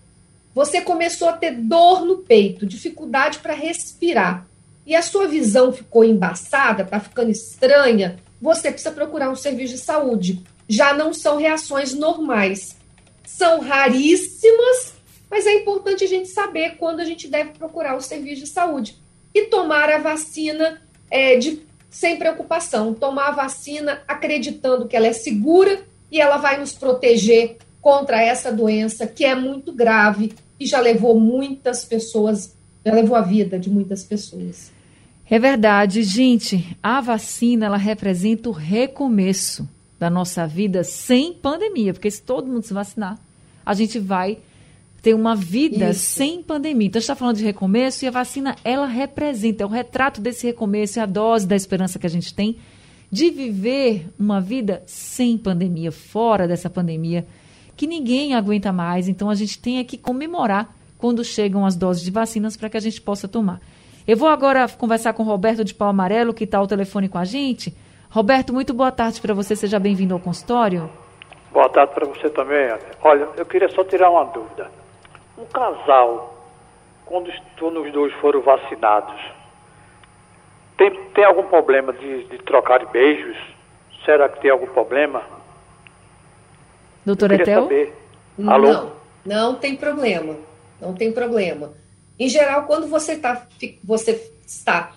Você 0.52 0.80
começou 0.80 1.28
a 1.28 1.32
ter 1.32 1.52
dor 1.52 2.04
no 2.04 2.18
peito, 2.18 2.66
dificuldade 2.66 3.38
para 3.38 3.54
respirar. 3.54 4.48
E 4.84 4.96
a 4.96 5.02
sua 5.02 5.28
visão 5.28 5.72
ficou 5.72 6.04
embaçada, 6.04 6.82
está 6.82 6.98
ficando 6.98 7.30
estranha. 7.30 8.18
Você 8.42 8.72
precisa 8.72 8.90
procurar 8.90 9.30
um 9.30 9.36
serviço 9.36 9.74
de 9.74 9.80
saúde. 9.80 10.42
Já 10.68 10.92
não 10.92 11.14
são 11.14 11.36
reações 11.36 11.94
normais. 11.94 12.76
São 13.24 13.60
raríssimas, 13.60 14.94
mas 15.30 15.46
é 15.46 15.54
importante 15.54 16.02
a 16.02 16.08
gente 16.08 16.30
saber 16.30 16.78
quando 16.78 16.98
a 16.98 17.04
gente 17.04 17.28
deve 17.28 17.50
procurar 17.50 17.96
o 17.96 18.00
serviço 18.00 18.42
de 18.42 18.50
saúde. 18.50 19.00
E 19.32 19.42
tomar 19.42 19.88
a 19.88 19.98
vacina 19.98 20.82
é, 21.08 21.36
de, 21.36 21.62
sem 21.88 22.16
preocupação. 22.16 22.92
Tomar 22.92 23.28
a 23.28 23.42
vacina 23.42 24.02
acreditando 24.08 24.88
que 24.88 24.96
ela 24.96 25.06
é 25.06 25.12
segura 25.12 25.86
e 26.10 26.20
ela 26.20 26.38
vai 26.38 26.58
nos 26.58 26.72
proteger 26.72 27.58
contra 27.80 28.22
essa 28.22 28.52
doença 28.52 29.06
que 29.06 29.24
é 29.24 29.34
muito 29.34 29.72
grave 29.72 30.32
e 30.58 30.66
já 30.66 30.80
levou 30.80 31.18
muitas 31.18 31.84
pessoas, 31.84 32.56
já 32.84 32.92
levou 32.92 33.16
a 33.16 33.22
vida 33.22 33.58
de 33.58 33.70
muitas 33.70 34.04
pessoas. 34.04 34.70
É 35.28 35.38
verdade, 35.38 36.02
gente. 36.02 36.76
A 36.82 37.00
vacina 37.00 37.66
ela 37.66 37.76
representa 37.76 38.48
o 38.48 38.52
recomeço 38.52 39.68
da 39.98 40.10
nossa 40.10 40.46
vida 40.46 40.82
sem 40.82 41.32
pandemia, 41.32 41.92
porque 41.92 42.10
se 42.10 42.22
todo 42.22 42.48
mundo 42.48 42.64
se 42.64 42.74
vacinar, 42.74 43.18
a 43.64 43.74
gente 43.74 43.98
vai 43.98 44.38
ter 45.02 45.14
uma 45.14 45.34
vida 45.34 45.90
Isso. 45.90 46.00
sem 46.00 46.42
pandemia. 46.42 46.88
Então, 46.88 46.98
a 46.98 47.00
gente 47.00 47.10
está 47.10 47.14
falando 47.14 47.36
de 47.36 47.44
recomeço 47.44 48.04
e 48.04 48.08
a 48.08 48.10
vacina, 48.10 48.56
ela 48.64 48.86
representa, 48.86 49.62
é 49.62 49.66
o 49.66 49.70
retrato 49.70 50.20
desse 50.20 50.46
recomeço, 50.46 50.98
é 50.98 51.02
a 51.02 51.06
dose 51.06 51.46
da 51.46 51.56
esperança 51.56 51.98
que 51.98 52.06
a 52.06 52.10
gente 52.10 52.34
tem 52.34 52.56
de 53.10 53.30
viver 53.30 54.06
uma 54.18 54.40
vida 54.40 54.82
sem 54.86 55.36
pandemia, 55.36 55.90
fora 55.90 56.46
dessa 56.46 56.70
pandemia 56.70 57.26
que 57.80 57.86
ninguém 57.86 58.34
aguenta 58.34 58.70
mais. 58.74 59.08
Então 59.08 59.30
a 59.30 59.34
gente 59.34 59.58
tem 59.58 59.82
que 59.86 59.96
comemorar 59.96 60.68
quando 60.98 61.24
chegam 61.24 61.64
as 61.64 61.74
doses 61.74 62.02
de 62.02 62.10
vacinas 62.10 62.54
para 62.54 62.68
que 62.68 62.76
a 62.76 62.80
gente 62.80 63.00
possa 63.00 63.26
tomar. 63.26 63.58
Eu 64.06 64.18
vou 64.18 64.28
agora 64.28 64.68
conversar 64.68 65.14
com 65.14 65.22
Roberto 65.22 65.64
de 65.64 65.72
Pau 65.72 65.88
Amarelo, 65.88 66.34
que 66.34 66.44
está 66.44 66.58
ao 66.58 66.66
telefone 66.66 67.08
com 67.08 67.16
a 67.16 67.24
gente. 67.24 67.74
Roberto, 68.10 68.52
muito 68.52 68.74
boa 68.74 68.92
tarde 68.92 69.18
para 69.18 69.32
você. 69.32 69.56
Seja 69.56 69.78
bem-vindo 69.78 70.12
ao 70.12 70.20
consultório. 70.20 70.90
Boa 71.50 71.70
tarde 71.70 71.94
para 71.94 72.06
você 72.06 72.28
também. 72.28 72.68
Olha, 73.02 73.26
eu 73.38 73.46
queria 73.46 73.70
só 73.70 73.82
tirar 73.82 74.10
uma 74.10 74.26
dúvida. 74.26 74.70
Um 75.38 75.46
casal, 75.46 76.34
quando, 77.06 77.30
os 77.30 77.92
dois 77.92 78.12
foram 78.20 78.42
vacinados, 78.42 79.18
tem, 80.76 80.90
tem 81.14 81.24
algum 81.24 81.44
problema 81.44 81.94
de, 81.94 82.24
de 82.24 82.38
trocar 82.40 82.80
de 82.80 82.86
beijos? 82.92 83.38
Será 84.04 84.28
que 84.28 84.38
tem 84.42 84.50
algum 84.50 84.66
problema? 84.66 85.39
Doutora 87.04 87.34
Etel? 87.34 87.68
Alô? 88.46 88.72
Não, 88.72 88.92
não 89.24 89.54
tem 89.54 89.76
problema. 89.76 90.36
Não 90.80 90.94
tem 90.94 91.12
problema. 91.12 91.72
Em 92.18 92.28
geral, 92.28 92.64
quando 92.64 92.86
você, 92.86 93.16
tá, 93.16 93.46
você 93.82 94.32
está 94.46 94.92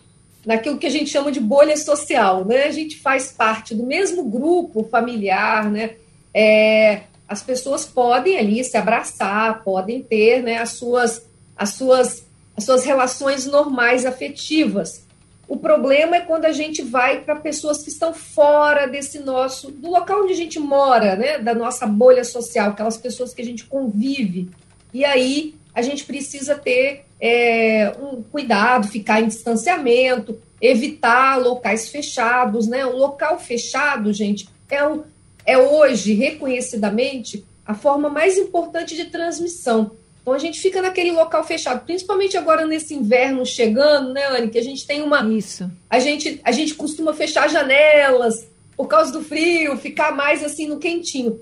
naquilo 0.46 0.78
que 0.78 0.86
a 0.88 0.89
gente 0.89 1.10
chama 1.10 1.32
de 1.32 1.39
bolha 1.39 1.78
social, 1.78 2.46
né? 2.46 2.63
A 2.66 2.72
gente 2.72 3.00
faz 3.00 3.32
parte 3.32 3.74
do 3.74 3.86
mesmo 3.86 4.24
grupo 4.26 4.84
familiar, 4.84 5.70
né? 5.70 5.92
É, 6.34 7.04
as 7.28 7.42
pessoas 7.42 7.86
podem 7.86 8.38
ali 8.38 8.63
se 8.63 8.78
abraçar, 8.78 9.63
podem 9.63 10.02
ter 10.02 10.42
né, 10.42 10.58
as, 10.58 10.72
suas, 10.72 11.26
as, 11.56 11.72
suas, 11.72 12.26
as 12.56 12.63
suas 12.63 12.84
relações 12.84 13.46
normais 13.46 14.06
afetivas. 14.06 15.08
O 15.48 15.58
problema 15.58 16.16
é 16.16 16.22
quando 16.22 16.46
a 16.46 16.52
gente 16.52 16.82
vai 16.82 17.22
para 17.22 17.36
pessoas 17.36 17.84
que 17.84 17.90
estão 17.90 18.14
fora 18.14 18.88
desse 18.88 19.20
nosso, 19.20 19.72
do 19.72 19.92
local 19.92 20.24
onde 20.24 20.34
a 20.34 20.38
gente 20.38 20.60
mora, 20.60 21.16
né, 21.16 21.38
da 21.38 21.54
nossa 21.54 21.86
bolha 21.86 22.24
social, 22.24 22.70
aquelas 22.70 22.98
pessoas 22.98 23.34
que 23.34 23.42
a 23.42 23.46
gente 23.46 23.66
convive. 23.66 24.50
E 24.94 25.04
aí 25.04 25.56
a 25.76 25.82
gente 25.82 26.06
precisa 26.06 26.56
ter 26.56 27.06
é, 27.20 27.92
um 28.00 28.22
cuidado, 28.22 28.88
ficar 28.88 29.22
em 29.22 29.28
distanciamento, 29.28 30.40
evitar 30.62 31.38
locais 31.38 31.90
fechados, 31.90 32.68
né? 32.68 32.86
Um 32.86 32.96
local 32.96 33.40
fechado, 33.40 34.14
gente, 34.14 34.48
é, 34.70 34.86
o, 34.88 35.04
é 35.46 35.58
hoje, 35.58 36.14
reconhecidamente, 36.14 37.44
a 37.66 37.74
forma 37.74 38.10
mais 38.10 38.38
importante 38.38 38.96
de 38.96 39.06
transmissão. 39.06 39.92
Então 40.24 40.34
a 40.34 40.40
gente 40.40 40.62
fica 40.62 40.82
naquele 40.82 41.12
local 41.12 41.44
fechado, 41.44 41.84
principalmente 41.84 42.38
agora 42.38 42.66
nesse 42.66 42.94
inverno 42.94 43.46
chegando, 43.46 44.14
né, 44.14 44.26
Anne? 44.28 44.50
Que 44.50 44.58
a 44.58 44.64
gente 44.64 44.88
tem 44.88 45.02
uma. 45.02 45.22
Isso. 45.30 45.70
A 45.90 46.00
gente, 46.00 46.40
a 46.46 46.52
gente 46.52 46.74
costuma 46.76 47.14
fechar 47.14 47.50
janelas 47.50 48.48
por 48.76 48.88
causa 48.88 49.12
do 49.12 49.22
frio, 49.22 49.78
ficar 49.78 50.16
mais 50.16 50.42
assim 50.42 50.66
no 50.66 50.80
quentinho. 50.80 51.42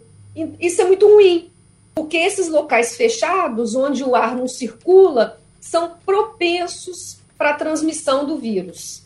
Isso 0.60 0.82
é 0.82 0.86
muito 0.86 1.08
ruim, 1.08 1.52
porque 1.94 2.18
esses 2.18 2.50
locais 2.50 2.96
fechados, 2.96 3.76
onde 3.76 4.04
o 4.04 4.16
ar 4.16 4.36
não 4.36 4.48
circula, 4.48 5.40
são 5.60 5.92
propensos 6.04 7.20
para 7.38 7.52
a 7.52 7.56
transmissão 7.56 8.26
do 8.26 8.38
vírus. 8.38 9.04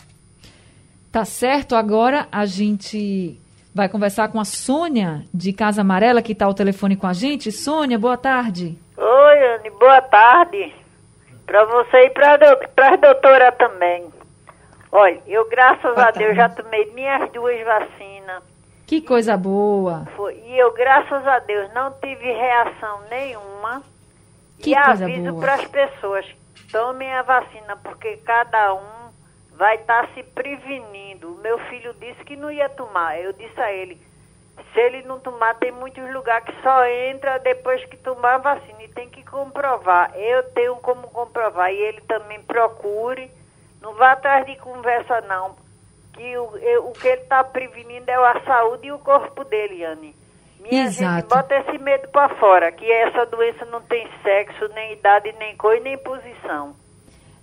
Tá 1.12 1.26
certo. 1.26 1.76
Agora 1.76 2.30
a 2.32 2.46
gente 2.46 3.38
vai 3.74 3.90
conversar 3.90 4.30
com 4.30 4.40
a 4.40 4.46
Sônia 4.46 5.26
de 5.34 5.52
Casa 5.52 5.82
Amarela, 5.82 6.22
que 6.22 6.32
está 6.32 6.46
ao 6.46 6.54
telefone 6.54 6.96
com 6.96 7.08
a 7.08 7.14
gente. 7.14 7.52
Sônia, 7.52 8.00
boa 8.00 8.16
tarde. 8.16 8.78
Oi, 9.36 9.56
Anne, 9.56 9.69
boa 9.71 10.02
tarde. 10.02 10.74
Para 11.45 11.65
você 11.65 12.06
e 12.06 12.10
para 12.10 12.36
a 12.36 12.95
doutora 12.95 13.52
também. 13.52 14.10
Olha, 14.89 15.21
eu, 15.28 15.45
graças 15.50 15.82
boa 15.82 16.04
a 16.04 16.04
tarde. 16.06 16.19
Deus, 16.19 16.38
já 16.38 16.48
tomei 16.48 16.89
minhas 16.93 17.30
duas 17.34 17.62
vacinas. 17.65 18.43
Que 18.88 19.02
coisa 19.02 19.36
boa. 19.36 20.08
Foi, 20.15 20.41
e 20.45 20.58
eu, 20.58 20.71
graças 20.71 21.28
a 21.28 21.39
Deus, 21.39 21.69
não 21.74 21.91
tive 22.02 22.32
reação 22.32 23.02
nenhuma. 23.10 23.84
Que 24.58 24.69
e 24.69 24.76
aviso 24.76 25.38
para 25.38 25.56
as 25.56 25.65
pessoas, 25.65 26.26
tomem 26.71 27.12
a 27.12 27.21
vacina, 27.21 27.76
porque 27.84 28.15
cada 28.24 28.74
um 28.74 29.12
vai 29.58 29.76
estar 29.76 30.08
tá 30.08 30.13
se 30.13 30.24
prevenindo. 30.24 31.34
O 31.34 31.41
meu 31.41 31.60
filho 31.67 31.93
disse 32.00 32.24
que 32.24 32.38
não 32.38 32.50
ia 32.50 32.69
tomar. 32.69 33.19
Eu 33.19 33.34
disse 33.34 33.60
a 33.60 33.69
ele, 33.69 34.02
se 34.74 34.80
ele 34.80 35.04
não 35.04 35.20
tomar, 35.20 35.56
tem 35.56 35.72
muitos 35.72 36.04
lugares 36.13 36.46
que 36.46 36.62
só 36.62 36.86
entra 36.86 37.39
depois 37.39 37.84
que 37.86 37.98
tomar 37.98 38.36
a 38.36 38.39
vacina 38.39 38.84
e 38.84 38.88
tem 38.89 39.10
que 39.10 39.24
comprovar. 39.24 40.12
Eu 40.15 40.44
tenho 40.52 40.76
como 40.78 41.08
comprovar 41.10 41.72
e 41.72 41.78
ele 41.78 42.02
também 42.02 42.41
procure. 42.41 43.32
Não 43.82 43.94
vá 43.94 44.13
atrás 44.13 44.46
de 44.46 44.56
conversa, 44.58 45.22
não. 45.22 45.56
Que 46.13 46.38
o, 46.38 46.58
eu, 46.58 46.88
o 46.88 46.91
que 46.94 47.08
ele 47.08 47.22
está 47.22 47.44
prevenindo 47.44 48.10
é 48.10 48.15
a 48.15 48.41
saúde 48.46 48.88
e 48.88 48.91
o 48.91 49.00
corpo 49.00 49.44
dele, 49.44 49.84
Anne. 49.84 50.15
Minha 50.60 50.86
Exato. 50.86 51.15
gente, 51.15 51.30
bota 51.30 51.56
esse 51.56 51.78
medo 51.78 52.08
para 52.10 52.36
fora, 52.36 52.72
que 52.72 52.89
essa 52.89 53.26
doença 53.26 53.65
não 53.65 53.82
tem 53.82 54.08
sexo, 54.24 54.68
nem 54.74 54.94
idade, 54.94 55.34
nem 55.38 55.56
cor, 55.56 55.80
nem 55.82 55.98
posição. 55.98 56.76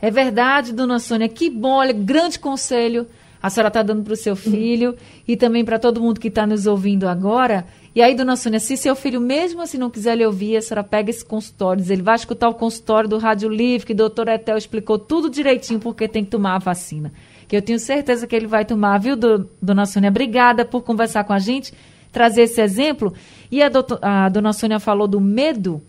É 0.01 0.11
verdade, 0.11 0.73
dona 0.73 0.99
Sônia. 0.99 1.29
Que 1.29 1.49
bom, 1.49 1.77
olha, 1.77 1.93
grande 1.93 2.39
conselho 2.39 3.07
a 3.43 3.51
senhora 3.51 3.69
está 3.69 3.83
dando 3.83 4.05
para 4.05 4.13
o 4.13 4.17
seu 4.17 4.37
filho 4.37 4.95
e 5.27 5.37
também 5.37 5.65
para 5.65 5.79
todo 5.79 6.01
mundo 6.01 6.21
que 6.21 6.29
está 6.29 6.47
nos 6.47 6.67
ouvindo 6.67 7.09
agora. 7.09 7.67
E 7.95 8.01
aí, 8.01 8.15
dona 8.15 8.37
Sônia, 8.37 8.61
se 8.61 8.77
seu 8.77 8.95
filho 8.95 9.21
mesmo 9.21 9.61
assim 9.61 9.77
não 9.77 9.91
quiser 9.91 10.17
lhe 10.17 10.25
ouvir, 10.25 10.57
a 10.57 10.63
senhora 10.63 10.85
pega 10.85 11.11
esse 11.11 11.25
consultório, 11.25 11.85
ele 11.91 12.03
vai 12.03 12.15
escutar 12.15 12.49
o 12.49 12.55
consultório 12.55 13.11
do 13.11 13.19
Rádio 13.19 13.49
Livre, 13.49 13.87
que 13.87 13.93
o 13.93 13.97
doutor 13.97 14.29
Etel 14.29 14.57
explicou 14.57 14.99
tudo 14.99 15.29
direitinho 15.29 15.81
porque 15.81 16.07
tem 16.07 16.25
que 16.25 16.31
tomar 16.31 16.55
a 16.55 16.59
vacina. 16.59 17.13
Que 17.49 17.57
eu 17.57 17.61
tenho 17.61 17.79
certeza 17.79 18.27
que 18.27 18.35
ele 18.37 18.47
vai 18.47 18.65
tomar, 18.65 18.99
viu, 18.99 19.17
do, 19.17 19.51
dona 19.61 19.87
Sônia? 19.87 20.09
Obrigada 20.09 20.65
por 20.65 20.83
conversar 20.83 21.25
com 21.25 21.33
a 21.33 21.39
gente. 21.39 21.75
trazer 22.13 22.43
esse 22.43 22.61
exemplo. 22.61 23.13
E 23.51 23.63
a, 23.63 23.69
doutor, 23.69 23.99
a 24.01 24.29
dona 24.29 24.53
Sônia 24.53 24.79
falou 24.79 25.09
do 25.09 25.21
medo 25.21 25.83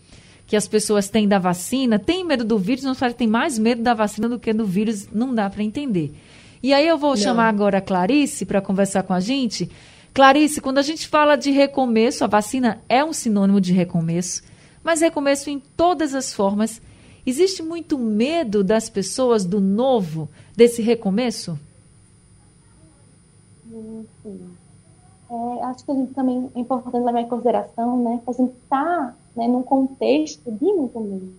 que 0.48 0.56
as 0.56 0.68
pessoas 0.68 1.10
têm 1.10 1.28
da 1.28 1.38
vacina. 1.38 2.00
Tem 2.00 2.26
medo 2.26 2.44
do 2.44 2.58
vírus, 2.58 2.84
não 2.84 2.94
sabe, 2.94 3.14
tem 3.14 3.28
mais 3.28 3.60
medo 3.60 3.84
da 3.84 3.94
vacina 3.94 4.28
do 4.28 4.40
que 4.40 4.54
do 4.54 4.66
vírus, 4.66 5.08
não 5.12 5.36
dá 5.36 5.50
para 5.50 5.64
entender. 5.64 6.14
E 6.64 6.74
aí 6.74 6.88
eu 6.88 6.98
vou 6.98 7.10
não. 7.10 7.18
chamar 7.18 7.50
agora 7.50 7.80
a 7.80 7.82
Clarice 7.82 8.46
para 8.46 8.62
conversar 8.62 9.04
com 9.04 9.14
a 9.14 9.20
gente. 9.20 9.70
Clarice, 10.14 10.62
quando 10.62 10.78
a 10.78 10.82
gente 10.82 11.10
fala 11.10 11.36
de 11.36 11.52
recomeço, 11.52 12.24
a 12.24 12.28
vacina 12.28 12.82
é 12.88 13.04
um 13.04 13.12
sinônimo 13.12 13.60
de 13.60 13.74
recomeço, 13.74 14.42
mas 14.82 15.02
recomeço 15.02 15.50
em 15.50 15.60
todas 15.60 16.16
as 16.16 16.34
formas. 16.34 16.82
Existe 17.26 17.62
muito 17.62 18.00
medo 18.00 18.64
das 18.64 18.90
pessoas 18.90 19.44
do 19.44 19.60
novo, 19.60 20.30
desse 20.56 20.82
recomeço? 20.82 21.60
Sim. 23.70 24.40
É, 25.30 25.64
acho 25.66 25.84
que 25.84 25.92
a 25.92 25.96
gente 25.96 26.14
também 26.14 26.50
é 26.56 26.60
importante 26.60 27.04
levar 27.04 27.22
em 27.22 27.28
consideração 27.28 28.04
né, 28.04 28.22
que 28.24 28.30
a 28.30 28.34
gente 28.34 28.54
está 28.64 29.16
né, 29.36 29.48
num 29.48 29.64
contexto 29.64 30.50
de 30.50 30.66
muito 30.66 31.00
medo, 31.00 31.34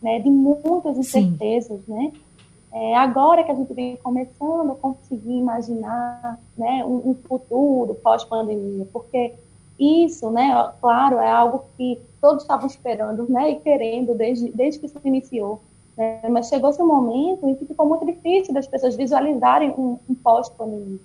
né, 0.00 0.20
de 0.20 0.30
muitas 0.30 0.96
incertezas, 0.96 1.80
né? 1.86 2.12
É, 2.72 2.96
agora 2.96 3.42
que 3.42 3.50
a 3.50 3.54
gente 3.54 3.72
vem 3.74 3.96
começando 3.96 4.72
a 4.72 4.74
conseguir 4.76 5.38
imaginar 5.38 6.38
né, 6.56 6.84
um, 6.84 7.10
um 7.10 7.14
futuro 7.26 7.94
pós-pandemia, 7.96 8.86
porque 8.92 9.34
isso, 9.78 10.30
né, 10.30 10.72
claro, 10.80 11.18
é 11.18 11.30
algo 11.30 11.64
que 11.76 12.00
todos 12.20 12.42
estavam 12.42 12.66
esperando 12.66 13.28
né, 13.28 13.50
e 13.50 13.56
querendo 13.56 14.14
desde, 14.14 14.52
desde 14.52 14.78
que 14.78 14.86
isso 14.86 15.00
iniciou. 15.04 15.60
Né, 15.96 16.20
mas 16.30 16.48
chegou-se 16.48 16.80
um 16.80 16.86
momento 16.86 17.48
em 17.48 17.56
que 17.56 17.66
ficou 17.66 17.86
muito 17.86 18.06
difícil 18.06 18.54
das 18.54 18.68
pessoas 18.68 18.94
visualizarem 18.94 19.70
um, 19.70 19.98
um 20.08 20.14
pós-pandemia. 20.14 21.00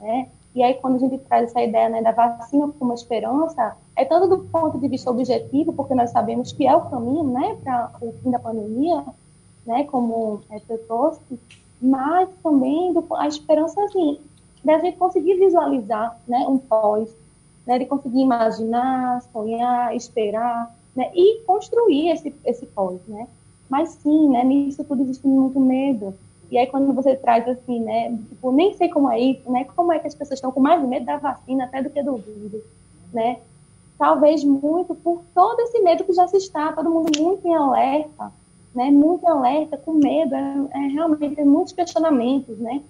Né? 0.00 0.28
E 0.54 0.62
aí, 0.62 0.74
quando 0.74 0.96
a 0.96 0.98
gente 0.98 1.18
traz 1.18 1.44
essa 1.44 1.62
ideia 1.62 1.88
né, 1.88 2.02
da 2.02 2.12
vacina 2.12 2.68
como 2.68 2.90
uma 2.90 2.94
esperança, 2.94 3.76
é 3.96 4.04
tanto 4.04 4.28
do 4.28 4.44
ponto 4.44 4.78
de 4.78 4.88
vista 4.88 5.10
objetivo, 5.10 5.72
porque 5.72 5.94
nós 5.94 6.10
sabemos 6.10 6.52
que 6.52 6.66
é 6.66 6.76
o 6.76 6.82
caminho 6.82 7.24
né, 7.24 7.56
para 7.62 7.90
o 8.00 8.12
fim 8.22 8.30
da 8.30 8.38
pandemia, 8.38 9.04
né, 9.66 9.84
como 9.84 10.40
é, 10.50 10.58
trouxe, 10.76 11.38
mas 11.80 12.28
também 12.42 12.92
do, 12.92 13.04
a 13.16 13.26
esperança 13.26 13.82
assim, 13.84 14.18
da 14.64 14.78
gente 14.78 14.96
conseguir 14.96 15.34
visualizar 15.34 16.18
né, 16.26 16.46
um 16.48 16.58
pós, 16.58 17.14
né, 17.66 17.78
de 17.78 17.86
conseguir 17.86 18.20
imaginar, 18.20 19.22
sonhar, 19.32 19.94
esperar, 19.94 20.74
né, 20.94 21.10
e 21.14 21.40
construir 21.40 22.10
esse, 22.10 22.34
esse 22.44 22.66
pós, 22.66 23.00
né. 23.08 23.26
Mas 23.68 23.90
sim, 23.90 24.28
né, 24.28 24.44
nisso 24.44 24.84
tudo 24.84 25.02
existe 25.02 25.26
muito 25.26 25.58
medo. 25.58 26.14
E 26.50 26.58
aí 26.58 26.66
quando 26.66 26.92
você 26.92 27.16
traz 27.16 27.48
assim, 27.48 27.80
né, 27.80 28.16
tipo, 28.28 28.52
nem 28.52 28.74
sei 28.74 28.88
como 28.88 29.10
é 29.10 29.18
isso, 29.18 29.50
né, 29.50 29.64
como 29.76 29.92
é 29.92 29.98
que 29.98 30.06
as 30.06 30.14
pessoas 30.14 30.38
estão 30.38 30.52
com 30.52 30.60
mais 30.60 30.82
medo 30.86 31.06
da 31.06 31.16
vacina 31.16 31.64
até 31.64 31.82
do 31.82 31.90
que 31.90 32.02
do 32.02 32.16
vírus, 32.16 32.62
né. 33.12 33.38
Talvez 33.98 34.42
muito 34.44 34.94
por 34.96 35.22
todo 35.34 35.60
esse 35.60 35.80
medo 35.80 36.04
que 36.04 36.12
já 36.12 36.26
se 36.26 36.36
está, 36.36 36.72
todo 36.72 36.90
mundo 36.90 37.10
muito 37.18 37.46
em 37.46 37.54
alerta, 37.54 38.32
né, 38.74 38.90
muito 38.90 39.26
alerta, 39.26 39.76
com 39.76 39.92
medo, 39.92 40.34
é, 40.34 40.68
é 40.72 40.78
realmente 40.88 41.36
tem 41.36 41.44
muitos 41.44 41.72
questionamentos, 41.72 42.58
né? 42.58 42.82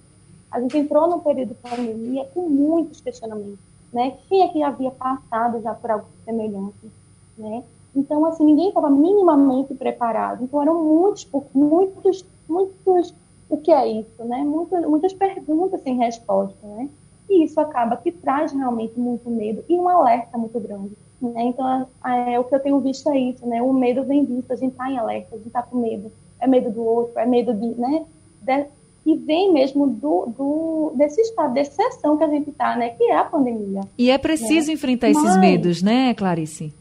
A 0.50 0.60
gente 0.60 0.76
entrou 0.76 1.08
num 1.08 1.18
período 1.18 1.48
de 1.48 1.54
pandemia 1.54 2.28
com 2.34 2.48
muitos 2.48 3.00
questionamentos, 3.00 3.58
né? 3.92 4.16
Quem 4.28 4.42
é 4.42 4.48
que 4.48 4.62
havia 4.62 4.90
passado 4.90 5.60
já 5.62 5.74
por 5.74 5.90
algo 5.90 6.06
semelhante, 6.24 6.90
né? 7.36 7.64
Então, 7.94 8.24
assim, 8.24 8.44
ninguém 8.44 8.68
estava 8.68 8.88
minimamente 8.88 9.74
preparado. 9.74 10.44
Então, 10.44 10.62
eram 10.62 10.82
muitos, 10.82 11.28
muitos, 11.54 12.24
muitos, 12.48 13.14
o 13.48 13.56
que 13.56 13.70
é 13.70 13.86
isso, 13.86 14.24
né? 14.24 14.42
Muitas, 14.42 14.84
muitas 14.86 15.12
perguntas 15.12 15.80
sem 15.82 15.96
resposta, 15.96 16.66
né? 16.66 16.88
E 17.28 17.44
isso 17.44 17.60
acaba 17.60 17.96
que 17.96 18.10
traz 18.12 18.52
realmente 18.52 18.98
muito 18.98 19.28
medo 19.30 19.64
e 19.68 19.74
um 19.74 19.88
alerta 19.88 20.36
muito 20.38 20.58
grande. 20.60 20.92
Né? 21.22 21.44
Então, 21.44 21.86
é, 22.04 22.38
o 22.40 22.44
que 22.44 22.54
eu 22.54 22.60
tenho 22.60 22.80
visto 22.80 23.08
é 23.08 23.16
isso, 23.16 23.46
né? 23.46 23.62
O 23.62 23.72
medo 23.72 24.02
vem 24.02 24.24
visto, 24.24 24.52
a 24.52 24.56
gente 24.56 24.72
está 24.72 24.90
em 24.90 24.98
alerta, 24.98 25.34
a 25.34 25.38
gente 25.38 25.46
está 25.46 25.62
com 25.62 25.78
medo. 25.78 26.10
É 26.40 26.48
medo 26.48 26.70
do 26.70 26.82
outro, 26.82 27.16
é 27.18 27.24
medo 27.24 27.54
de, 27.54 27.80
né? 27.80 28.04
De, 28.40 28.66
e 29.06 29.16
vem 29.16 29.52
mesmo 29.52 29.86
do, 29.86 30.26
do, 30.26 30.92
desse 30.96 31.20
estado, 31.20 31.54
dessa 31.54 31.80
exceção 31.82 32.16
que 32.16 32.24
a 32.24 32.28
gente 32.28 32.50
está, 32.50 32.76
né? 32.76 32.90
Que 32.90 33.04
é 33.04 33.16
a 33.16 33.24
pandemia. 33.24 33.82
E 33.96 34.10
é 34.10 34.18
preciso 34.18 34.68
né? 34.68 34.74
enfrentar 34.74 35.08
Mas, 35.12 35.24
esses 35.24 35.36
medos, 35.36 35.82
né, 35.82 36.12
Clarice? 36.14 36.74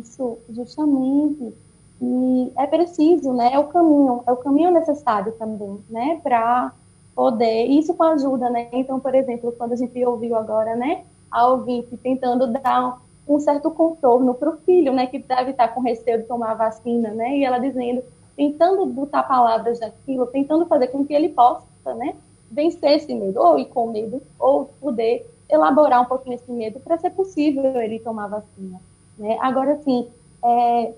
Isso, 0.00 0.38
justamente. 0.50 1.52
E 2.00 2.52
é 2.56 2.66
preciso, 2.66 3.34
né? 3.34 3.50
É 3.52 3.58
o 3.58 3.64
caminho, 3.64 4.22
é 4.26 4.32
o 4.32 4.36
caminho 4.36 4.70
necessário 4.70 5.32
também, 5.32 5.78
né? 5.90 6.20
Para 6.22 6.72
poder, 7.14 7.66
isso 7.66 7.92
com 7.94 8.02
ajuda, 8.04 8.48
né? 8.48 8.68
Então, 8.72 8.98
por 8.98 9.14
exemplo, 9.14 9.52
quando 9.56 9.72
a 9.72 9.76
gente 9.76 10.04
ouviu 10.04 10.36
agora, 10.36 10.74
né? 10.74 11.04
A 11.32 11.48
ouvinte 11.48 11.96
tentando 11.96 12.46
dar 12.46 13.00
um 13.26 13.40
certo 13.40 13.70
contorno 13.70 14.34
para 14.34 14.50
o 14.50 14.56
filho, 14.58 14.92
né, 14.92 15.06
que 15.06 15.18
deve 15.18 15.52
estar 15.52 15.68
com 15.68 15.80
receio 15.80 16.18
de 16.18 16.24
tomar 16.24 16.50
a 16.52 16.54
vacina, 16.54 17.10
né, 17.10 17.38
e 17.38 17.44
ela 17.44 17.58
dizendo, 17.58 18.02
tentando 18.36 18.84
botar 18.86 19.22
palavras 19.22 19.80
daquilo, 19.80 20.26
tentando 20.26 20.66
fazer 20.66 20.88
com 20.88 21.04
que 21.06 21.14
ele 21.14 21.30
possa, 21.30 21.64
né, 21.96 22.14
vencer 22.50 22.96
esse 22.98 23.14
medo, 23.14 23.40
ou 23.40 23.58
ir 23.58 23.66
com 23.66 23.90
medo, 23.90 24.20
ou 24.38 24.66
poder 24.80 25.26
elaborar 25.48 26.02
um 26.02 26.06
pouquinho 26.06 26.34
esse 26.34 26.50
medo 26.50 26.80
para 26.80 26.98
ser 26.98 27.10
possível 27.10 27.80
ele 27.80 27.98
tomar 28.00 28.26
vacina, 28.26 28.80
né. 29.18 29.38
Agora, 29.40 29.72
assim, 29.72 30.08
é 30.44 30.92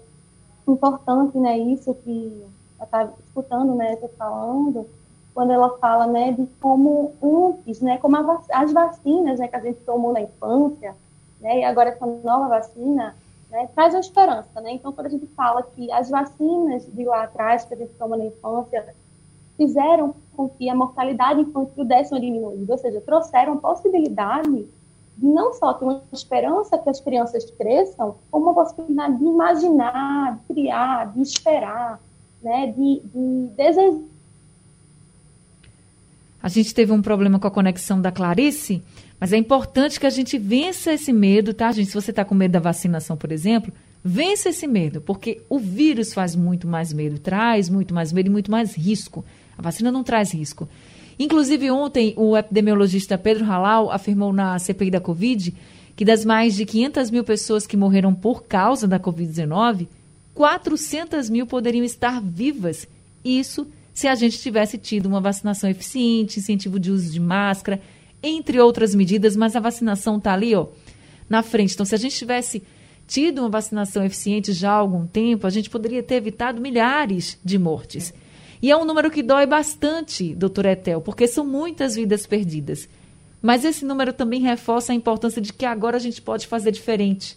importante, 0.66 1.38
né, 1.38 1.58
isso 1.58 1.94
que 1.94 2.42
eu 2.80 2.84
estava 2.84 3.12
escutando, 3.24 3.74
né, 3.74 3.96
você 3.96 4.08
falando, 4.08 4.86
quando 5.34 5.50
ela 5.50 5.76
fala 5.78 6.06
né, 6.06 6.32
de 6.32 6.46
como 6.60 7.12
antes, 7.20 7.80
né, 7.80 7.98
como 7.98 8.16
as 8.52 8.72
vacinas 8.72 9.40
né, 9.40 9.48
que 9.48 9.56
a 9.56 9.60
gente 9.60 9.80
tomou 9.80 10.12
na 10.12 10.20
infância, 10.20 10.94
né, 11.40 11.60
e 11.60 11.64
agora 11.64 11.90
essa 11.90 12.06
nova 12.06 12.48
vacina, 12.48 13.16
né, 13.50 13.68
traz 13.74 13.94
a 13.94 14.00
esperança. 14.00 14.60
Né? 14.60 14.72
Então, 14.72 14.92
quando 14.92 15.08
a 15.08 15.10
gente 15.10 15.26
fala 15.36 15.62
que 15.62 15.90
as 15.90 16.08
vacinas 16.08 16.86
de 16.86 17.04
lá 17.04 17.24
atrás 17.24 17.64
que 17.64 17.74
a 17.74 17.76
gente 17.76 17.92
toma 17.94 18.16
na 18.16 18.26
infância 18.26 18.94
fizeram 19.56 20.14
com 20.36 20.48
que 20.48 20.68
a 20.70 20.74
mortalidade 20.74 21.40
infantil 21.40 21.84
desse 21.84 22.12
uma 22.12 22.20
diminuída, 22.20 22.72
ou 22.72 22.78
seja, 22.78 23.00
trouxeram 23.00 23.54
a 23.54 23.56
possibilidade 23.56 24.68
de 25.16 25.26
não 25.26 25.52
só 25.52 25.74
ter 25.74 25.84
uma 25.84 26.02
esperança 26.12 26.78
que 26.78 26.90
as 26.90 27.00
crianças 27.00 27.48
cresçam, 27.52 28.16
como 28.30 28.46
uma 28.46 28.54
possibilidade 28.54 29.16
de 29.16 29.24
imaginar, 29.24 30.36
de 30.36 30.54
criar, 30.54 31.12
de 31.12 31.22
esperar, 31.22 32.00
né, 32.42 32.66
de, 32.68 33.00
de 33.04 33.48
desejar 33.56 34.13
a 36.44 36.48
gente 36.50 36.74
teve 36.74 36.92
um 36.92 37.00
problema 37.00 37.38
com 37.38 37.46
a 37.46 37.50
conexão 37.50 37.98
da 37.98 38.12
Clarice, 38.12 38.82
mas 39.18 39.32
é 39.32 39.38
importante 39.38 39.98
que 39.98 40.06
a 40.06 40.10
gente 40.10 40.36
vença 40.36 40.92
esse 40.92 41.10
medo, 41.10 41.54
tá, 41.54 41.72
gente? 41.72 41.88
Se 41.88 41.94
você 41.94 42.10
está 42.10 42.22
com 42.22 42.34
medo 42.34 42.52
da 42.52 42.60
vacinação, 42.60 43.16
por 43.16 43.32
exemplo, 43.32 43.72
vença 44.04 44.50
esse 44.50 44.66
medo, 44.66 45.00
porque 45.00 45.40
o 45.48 45.58
vírus 45.58 46.12
faz 46.12 46.36
muito 46.36 46.68
mais 46.68 46.92
medo, 46.92 47.18
traz 47.18 47.70
muito 47.70 47.94
mais 47.94 48.12
medo 48.12 48.26
e 48.26 48.30
muito 48.30 48.50
mais 48.50 48.74
risco. 48.74 49.24
A 49.56 49.62
vacina 49.62 49.90
não 49.90 50.04
traz 50.04 50.34
risco. 50.34 50.68
Inclusive, 51.18 51.70
ontem, 51.70 52.12
o 52.14 52.36
epidemiologista 52.36 53.16
Pedro 53.16 53.46
Halal 53.46 53.90
afirmou 53.90 54.30
na 54.30 54.58
CPI 54.58 54.90
da 54.90 55.00
Covid 55.00 55.54
que 55.96 56.04
das 56.04 56.26
mais 56.26 56.54
de 56.54 56.66
500 56.66 57.10
mil 57.10 57.24
pessoas 57.24 57.66
que 57.66 57.74
morreram 57.74 58.14
por 58.14 58.44
causa 58.44 58.86
da 58.86 59.00
Covid-19, 59.00 59.88
400 60.34 61.30
mil 61.30 61.46
poderiam 61.46 61.86
estar 61.86 62.20
vivas. 62.20 62.86
Isso 63.24 63.66
se 63.94 64.08
a 64.08 64.14
gente 64.16 64.40
tivesse 64.40 64.76
tido 64.76 65.06
uma 65.06 65.20
vacinação 65.20 65.70
eficiente, 65.70 66.40
incentivo 66.40 66.80
de 66.80 66.90
uso 66.90 67.12
de 67.12 67.20
máscara, 67.20 67.80
entre 68.20 68.60
outras 68.60 68.92
medidas, 68.92 69.36
mas 69.36 69.54
a 69.54 69.60
vacinação 69.60 70.18
está 70.18 70.32
ali, 70.32 70.52
ó, 70.54 70.66
na 71.30 71.42
frente. 71.42 71.74
Então, 71.74 71.86
se 71.86 71.94
a 71.94 71.98
gente 71.98 72.16
tivesse 72.16 72.62
tido 73.06 73.38
uma 73.38 73.48
vacinação 73.48 74.04
eficiente 74.04 74.52
já 74.52 74.72
há 74.72 74.76
algum 74.76 75.06
tempo, 75.06 75.46
a 75.46 75.50
gente 75.50 75.70
poderia 75.70 76.02
ter 76.02 76.16
evitado 76.16 76.60
milhares 76.60 77.38
de 77.44 77.56
mortes. 77.56 78.12
E 78.60 78.70
é 78.70 78.76
um 78.76 78.84
número 78.84 79.10
que 79.10 79.22
dói 79.22 79.46
bastante, 79.46 80.34
doutor 80.34 80.66
Etel, 80.66 81.00
porque 81.00 81.28
são 81.28 81.46
muitas 81.46 81.94
vidas 81.94 82.26
perdidas. 82.26 82.88
Mas 83.40 83.64
esse 83.64 83.84
número 83.84 84.12
também 84.12 84.40
reforça 84.40 84.92
a 84.92 84.96
importância 84.96 85.40
de 85.40 85.52
que 85.52 85.66
agora 85.66 85.98
a 85.98 86.00
gente 86.00 86.20
pode 86.20 86.46
fazer 86.46 86.72
diferente, 86.72 87.36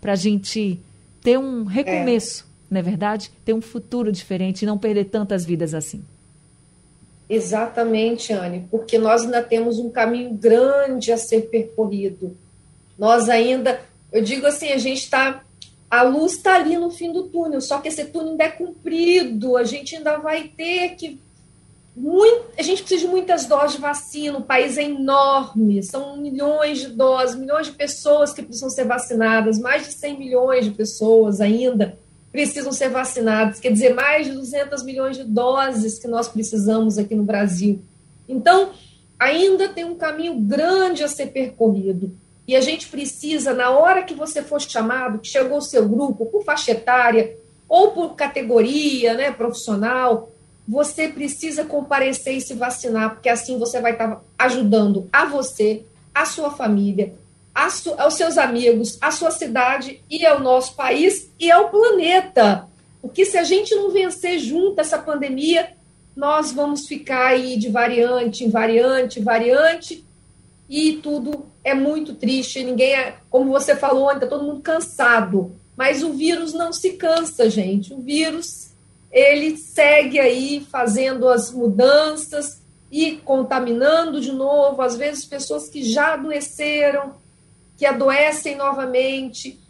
para 0.00 0.12
a 0.12 0.16
gente 0.16 0.78
ter 1.20 1.38
um 1.38 1.64
recomeço 1.64 2.46
não 2.70 2.80
é 2.80 2.82
verdade? 2.82 3.30
Ter 3.44 3.52
um 3.52 3.60
futuro 3.60 4.10
diferente 4.10 4.62
e 4.62 4.66
não 4.66 4.76
perder 4.76 5.06
tantas 5.06 5.44
vidas 5.44 5.72
assim. 5.74 6.04
Exatamente, 7.28 8.32
Anne, 8.32 8.66
porque 8.70 8.98
nós 8.98 9.22
ainda 9.22 9.42
temos 9.42 9.78
um 9.78 9.90
caminho 9.90 10.32
grande 10.34 11.10
a 11.10 11.16
ser 11.16 11.42
percorrido. 11.42 12.36
Nós 12.98 13.28
ainda, 13.28 13.80
eu 14.12 14.22
digo 14.22 14.46
assim, 14.46 14.68
a 14.68 14.78
gente 14.78 15.02
está. 15.02 15.42
A 15.88 16.02
luz 16.02 16.32
está 16.32 16.56
ali 16.56 16.76
no 16.76 16.90
fim 16.90 17.12
do 17.12 17.24
túnel, 17.24 17.60
só 17.60 17.78
que 17.78 17.88
esse 17.88 18.04
túnel 18.06 18.30
ainda 18.30 18.44
é 18.44 18.50
comprido, 18.50 19.56
a 19.56 19.64
gente 19.64 19.96
ainda 19.96 20.18
vai 20.18 20.48
ter 20.48 20.90
que. 20.96 21.20
Muito, 21.96 22.44
a 22.58 22.62
gente 22.62 22.82
precisa 22.82 23.06
de 23.06 23.10
muitas 23.10 23.46
doses 23.46 23.76
de 23.76 23.80
vacina, 23.80 24.36
o 24.36 24.42
país 24.42 24.76
é 24.76 24.82
enorme, 24.82 25.82
são 25.82 26.18
milhões 26.18 26.80
de 26.80 26.88
doses, 26.88 27.36
milhões 27.36 27.68
de 27.68 27.72
pessoas 27.72 28.34
que 28.34 28.42
precisam 28.42 28.68
ser 28.68 28.84
vacinadas, 28.84 29.58
mais 29.58 29.86
de 29.86 29.92
100 29.92 30.18
milhões 30.18 30.66
de 30.66 30.72
pessoas 30.72 31.40
ainda 31.40 31.98
precisam 32.36 32.70
ser 32.70 32.90
vacinados, 32.90 33.58
quer 33.58 33.72
dizer, 33.72 33.94
mais 33.94 34.26
de 34.26 34.32
200 34.34 34.82
milhões 34.82 35.16
de 35.16 35.24
doses 35.24 35.98
que 35.98 36.06
nós 36.06 36.28
precisamos 36.28 36.98
aqui 36.98 37.14
no 37.14 37.22
Brasil. 37.22 37.80
Então, 38.28 38.72
ainda 39.18 39.70
tem 39.70 39.86
um 39.86 39.94
caminho 39.94 40.38
grande 40.38 41.02
a 41.02 41.08
ser 41.08 41.28
percorrido. 41.28 42.14
E 42.46 42.54
a 42.54 42.60
gente 42.60 42.88
precisa, 42.88 43.54
na 43.54 43.70
hora 43.70 44.02
que 44.02 44.12
você 44.12 44.42
for 44.42 44.60
chamado, 44.60 45.18
que 45.18 45.28
chegou 45.28 45.56
o 45.56 45.62
seu 45.62 45.88
grupo, 45.88 46.26
por 46.26 46.44
faixa 46.44 46.72
etária 46.72 47.38
ou 47.66 47.92
por 47.92 48.14
categoria 48.14 49.14
né, 49.14 49.32
profissional, 49.32 50.30
você 50.68 51.08
precisa 51.08 51.64
comparecer 51.64 52.34
e 52.34 52.40
se 52.42 52.52
vacinar, 52.52 53.14
porque 53.14 53.30
assim 53.30 53.58
você 53.58 53.80
vai 53.80 53.92
estar 53.92 54.22
ajudando 54.38 55.08
a 55.10 55.24
você, 55.24 55.86
a 56.14 56.26
sua 56.26 56.50
família, 56.50 57.14
aos 57.56 58.14
seus 58.14 58.36
amigos, 58.36 58.98
a 59.00 59.10
sua 59.10 59.30
cidade 59.30 60.02
e 60.10 60.26
ao 60.26 60.40
nosso 60.40 60.76
país 60.76 61.32
e 61.40 61.50
ao 61.50 61.70
planeta. 61.70 62.68
Porque 63.00 63.24
se 63.24 63.38
a 63.38 63.44
gente 63.44 63.74
não 63.74 63.90
vencer 63.90 64.38
junto 64.38 64.80
essa 64.80 64.98
pandemia, 64.98 65.74
nós 66.14 66.52
vamos 66.52 66.86
ficar 66.86 67.28
aí 67.28 67.56
de 67.56 67.68
variante 67.68 68.44
em 68.44 68.50
variante, 68.50 69.20
variante, 69.20 70.04
e 70.68 70.94
tudo 70.94 71.46
é 71.64 71.72
muito 71.74 72.14
triste. 72.14 72.62
Ninguém 72.62 72.94
é, 72.94 73.16
como 73.30 73.50
você 73.50 73.74
falou, 73.74 74.10
ainda 74.10 74.26
todo 74.26 74.44
mundo 74.44 74.60
cansado. 74.60 75.54
Mas 75.76 76.02
o 76.02 76.12
vírus 76.12 76.52
não 76.52 76.72
se 76.72 76.92
cansa, 76.92 77.48
gente. 77.48 77.92
O 77.94 78.00
vírus 78.00 78.72
ele 79.10 79.56
segue 79.56 80.18
aí 80.18 80.66
fazendo 80.70 81.28
as 81.28 81.50
mudanças 81.50 82.62
e 82.90 83.12
contaminando 83.16 84.20
de 84.20 84.32
novo, 84.32 84.82
às 84.82 84.96
vezes 84.96 85.24
pessoas 85.24 85.68
que 85.68 85.82
já 85.82 86.14
adoeceram, 86.14 87.14
que 87.76 87.86
adoecem 87.86 88.56
novamente. 88.56 89.60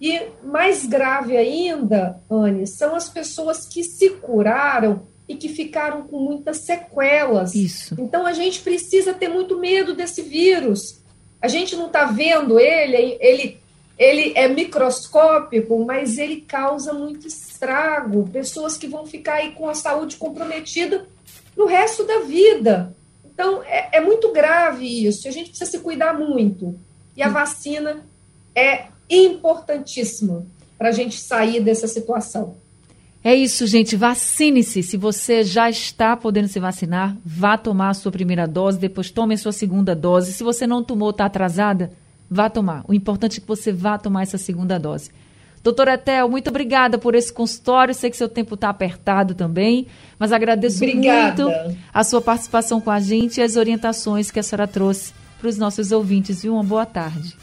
E 0.00 0.20
mais 0.42 0.84
grave 0.84 1.36
ainda, 1.36 2.20
Anne, 2.28 2.66
são 2.66 2.94
as 2.94 3.08
pessoas 3.08 3.66
que 3.66 3.84
se 3.84 4.10
curaram 4.10 5.02
e 5.28 5.36
que 5.36 5.48
ficaram 5.48 6.02
com 6.02 6.18
muitas 6.18 6.58
sequelas. 6.58 7.54
Isso. 7.54 7.94
Então 7.98 8.26
a 8.26 8.32
gente 8.32 8.60
precisa 8.60 9.14
ter 9.14 9.28
muito 9.28 9.58
medo 9.58 9.94
desse 9.94 10.22
vírus. 10.22 11.00
A 11.40 11.48
gente 11.48 11.76
não 11.76 11.86
está 11.86 12.06
vendo 12.06 12.58
ele, 12.58 13.16
ele, 13.20 13.58
ele 13.96 14.32
é 14.34 14.48
microscópico, 14.48 15.84
mas 15.84 16.18
ele 16.18 16.40
causa 16.40 16.92
muito 16.92 17.26
estrago. 17.26 18.28
Pessoas 18.28 18.76
que 18.76 18.88
vão 18.88 19.06
ficar 19.06 19.34
aí 19.34 19.52
com 19.52 19.68
a 19.68 19.74
saúde 19.74 20.16
comprometida 20.16 21.06
no 21.56 21.66
resto 21.66 22.04
da 22.04 22.20
vida. 22.20 22.94
Então 23.24 23.62
é, 23.62 23.98
é 23.98 24.00
muito 24.00 24.32
grave 24.32 25.06
isso. 25.06 25.28
A 25.28 25.30
gente 25.30 25.50
precisa 25.50 25.70
se 25.70 25.78
cuidar 25.78 26.18
muito. 26.18 26.78
E 27.16 27.22
a 27.22 27.28
vacina 27.28 28.04
é 28.54 28.86
importantíssima 29.08 30.46
para 30.78 30.88
a 30.88 30.92
gente 30.92 31.18
sair 31.18 31.60
dessa 31.60 31.86
situação. 31.86 32.56
É 33.24 33.34
isso, 33.34 33.66
gente. 33.66 33.94
Vacine-se. 33.94 34.82
Se 34.82 34.96
você 34.96 35.44
já 35.44 35.70
está 35.70 36.16
podendo 36.16 36.48
se 36.48 36.58
vacinar, 36.58 37.16
vá 37.24 37.56
tomar 37.56 37.90
a 37.90 37.94
sua 37.94 38.10
primeira 38.10 38.48
dose, 38.48 38.78
depois 38.78 39.10
tome 39.10 39.34
a 39.34 39.38
sua 39.38 39.52
segunda 39.52 39.94
dose. 39.94 40.32
Se 40.32 40.42
você 40.42 40.66
não 40.66 40.82
tomou, 40.82 41.10
está 41.10 41.26
atrasada, 41.26 41.92
vá 42.28 42.50
tomar. 42.50 42.84
O 42.88 42.92
importante 42.92 43.38
é 43.38 43.40
que 43.40 43.46
você 43.46 43.72
vá 43.72 43.96
tomar 43.96 44.22
essa 44.22 44.38
segunda 44.38 44.78
dose. 44.78 45.10
Doutora 45.62 45.94
Etel, 45.94 46.28
muito 46.28 46.50
obrigada 46.50 46.98
por 46.98 47.14
esse 47.14 47.32
consultório. 47.32 47.94
Sei 47.94 48.10
que 48.10 48.16
seu 48.16 48.28
tempo 48.28 48.56
está 48.56 48.68
apertado 48.68 49.34
também, 49.34 49.86
mas 50.18 50.32
agradeço 50.32 50.78
obrigada. 50.78 51.44
muito 51.44 51.78
a 51.94 52.02
sua 52.02 52.20
participação 52.20 52.80
com 52.80 52.90
a 52.90 52.98
gente 52.98 53.38
e 53.38 53.42
as 53.42 53.54
orientações 53.54 54.32
que 54.32 54.40
a 54.40 54.42
senhora 54.42 54.66
trouxe 54.66 55.12
para 55.42 55.48
os 55.48 55.58
nossos 55.58 55.90
ouvintes. 55.90 56.42
Viu? 56.42 56.54
Uma 56.54 56.62
boa 56.62 56.86
tarde. 56.86 57.36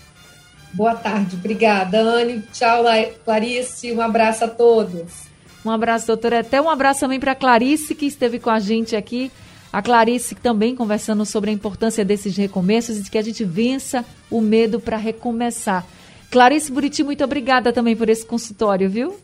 Boa 0.74 0.96
tarde. 0.96 1.36
Obrigada, 1.36 2.00
Anne. 2.00 2.42
Tchau, 2.54 2.86
Clarice. 3.26 3.92
Um 3.92 4.02
abraço 4.02 4.46
a 4.46 4.48
todos. 4.48 5.28
Um 5.66 5.70
abraço, 5.70 6.08
doutora. 6.08 6.40
Até 6.40 6.62
um 6.62 6.70
abraço 6.70 7.02
também 7.02 7.20
para 7.20 7.34
a 7.34 7.36
Clarice, 7.36 7.94
que 7.94 8.06
esteve 8.06 8.40
com 8.40 8.50
a 8.50 8.60
gente 8.60 8.96
aqui. 8.96 9.30
A 9.74 9.82
Clarice 9.82 10.34
também 10.34 10.74
conversando 10.76 11.26
sobre 11.26 11.50
a 11.50 11.54
importância 11.54 12.06
desses 12.06 12.38
recomeços 12.38 12.98
e 12.98 13.04
de 13.04 13.12
que 13.12 13.18
a 13.18 13.22
gente 13.22 13.44
vença 13.44 14.06
o 14.32 14.40
medo 14.40 14.80
para 14.80 14.96
recomeçar. 14.96 15.86
Clarice 16.32 16.72
Buriti, 16.72 17.04
muito 17.04 17.24
obrigada 17.24 17.74
também 17.74 17.96
por 17.96 18.08
esse 18.08 18.26
consultório, 18.26 18.90
viu? 18.90 19.18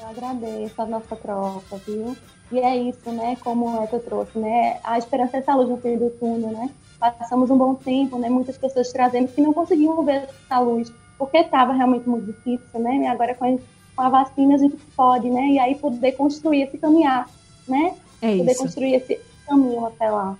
Eu 0.00 0.08
agradeço 0.08 0.80
a 0.80 0.86
nossa 0.86 1.16
troca, 1.16 1.76
viu? 1.86 2.16
E 2.52 2.58
é 2.58 2.76
isso, 2.76 3.10
né? 3.10 3.36
Como 3.42 3.82
é 3.82 3.86
que 3.86 3.96
eu 3.96 4.00
trouxe, 4.00 4.38
né? 4.38 4.78
A 4.84 4.96
esperança 4.98 5.38
é 5.38 5.40
essa 5.40 5.54
luz 5.54 5.68
no 5.68 5.78
fim 5.78 5.96
do 5.96 6.10
túnel, 6.10 6.50
né? 6.52 6.70
Passamos 7.10 7.50
um 7.50 7.58
bom 7.58 7.74
tempo, 7.74 8.16
né? 8.16 8.30
Muitas 8.30 8.56
pessoas 8.56 8.92
trazendo 8.92 9.26
que 9.26 9.40
não 9.40 9.52
conseguiam 9.52 10.04
ver 10.04 10.28
essa 10.44 10.60
luz, 10.60 10.92
porque 11.18 11.38
estava 11.38 11.72
realmente 11.72 12.08
muito 12.08 12.26
difícil, 12.26 12.78
né? 12.78 12.96
E 12.98 13.06
agora 13.08 13.34
com 13.34 13.58
a 13.96 14.08
vacina 14.08 14.54
a 14.54 14.58
gente 14.58 14.76
pode, 14.94 15.28
né? 15.28 15.48
E 15.48 15.58
aí 15.58 15.74
poder 15.74 16.12
construir 16.12 16.62
esse 16.62 16.78
caminhar, 16.78 17.28
né? 17.66 17.96
É 18.20 18.36
poder 18.36 18.52
isso. 18.52 18.62
construir 18.62 18.94
esse 18.94 19.20
caminho 19.44 19.84
até 19.84 20.08
lá. 20.08 20.38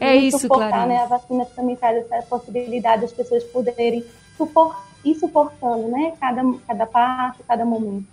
É 0.00 0.16
e 0.16 0.28
isso, 0.28 0.38
suportar, 0.38 0.86
né? 0.86 0.96
A 0.96 1.06
vacina 1.06 1.44
também 1.44 1.76
traz 1.76 1.98
essa 2.10 2.26
possibilidade 2.26 3.02
das 3.02 3.12
pessoas 3.12 3.44
poderem 3.44 4.02
suportar, 4.38 4.82
ir 5.04 5.14
suportando, 5.16 5.88
né? 5.88 6.14
Cada, 6.18 6.42
cada 6.66 6.86
parte, 6.86 7.42
cada 7.46 7.66
momento, 7.66 8.08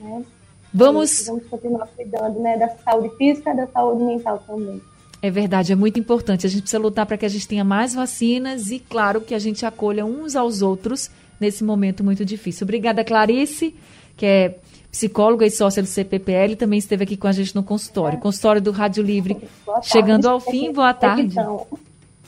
né? 0.00 0.24
Vamos... 0.72 1.26
vamos 1.26 1.46
continuar 1.48 1.86
cuidando, 1.88 2.40
né? 2.40 2.56
Da 2.56 2.68
saúde 2.78 3.14
física, 3.16 3.54
da 3.54 3.66
saúde 3.66 4.04
mental 4.04 4.38
também. 4.46 4.80
É 5.22 5.30
verdade, 5.30 5.72
é 5.72 5.76
muito 5.76 5.98
importante. 5.98 6.46
A 6.46 6.50
gente 6.50 6.62
precisa 6.62 6.82
lutar 6.82 7.06
para 7.06 7.18
que 7.18 7.26
a 7.26 7.28
gente 7.28 7.46
tenha 7.46 7.64
mais 7.64 7.94
vacinas 7.94 8.70
e, 8.70 8.78
claro, 8.78 9.20
que 9.20 9.34
a 9.34 9.38
gente 9.38 9.66
acolha 9.66 10.04
uns 10.04 10.34
aos 10.34 10.62
outros 10.62 11.10
nesse 11.38 11.62
momento 11.62 12.02
muito 12.02 12.24
difícil. 12.24 12.64
Obrigada, 12.64 13.04
Clarice 13.04 13.74
que 14.20 14.26
é 14.26 14.58
psicóloga 14.92 15.46
e 15.46 15.50
sócia 15.50 15.82
do 15.82 15.88
CPPL, 15.88 16.54
também 16.54 16.78
esteve 16.78 17.04
aqui 17.04 17.16
com 17.16 17.26
a 17.26 17.32
gente 17.32 17.56
no 17.56 17.62
consultório. 17.62 18.18
É. 18.18 18.20
Consultório 18.20 18.60
do 18.60 18.70
Rádio 18.70 19.02
Livre. 19.02 19.48
Chegando 19.82 20.28
ao 20.28 20.38
fim, 20.38 20.70
boa 20.74 20.92
tarde. 20.92 21.34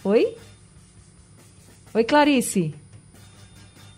Oi? 0.03 0.35
Oi, 1.93 2.05
Clarice. 2.05 2.75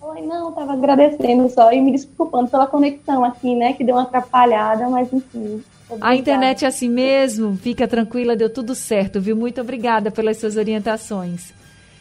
Oi, 0.01 0.23
não, 0.23 0.49
estava 0.49 0.73
agradecendo 0.73 1.49
só 1.51 1.73
e 1.73 1.81
me 1.81 1.93
desculpando 1.93 2.51
pela 2.51 2.67
conexão 2.67 3.25
aqui, 3.25 3.55
né, 3.55 3.75
que 3.75 3.85
deu 3.85 3.95
uma 3.95 4.03
atrapalhada, 4.03 4.89
mas 4.89 5.13
enfim. 5.13 5.63
A 6.01 6.15
internet 6.15 6.65
é 6.65 6.69
assim 6.69 6.89
mesmo, 6.89 7.57
fica 7.57 7.87
tranquila, 7.87 8.35
deu 8.35 8.49
tudo 8.49 8.75
certo, 8.75 9.21
viu? 9.21 9.37
Muito 9.37 9.61
obrigada 9.61 10.11
pelas 10.11 10.39
suas 10.39 10.57
orientações. 10.57 11.53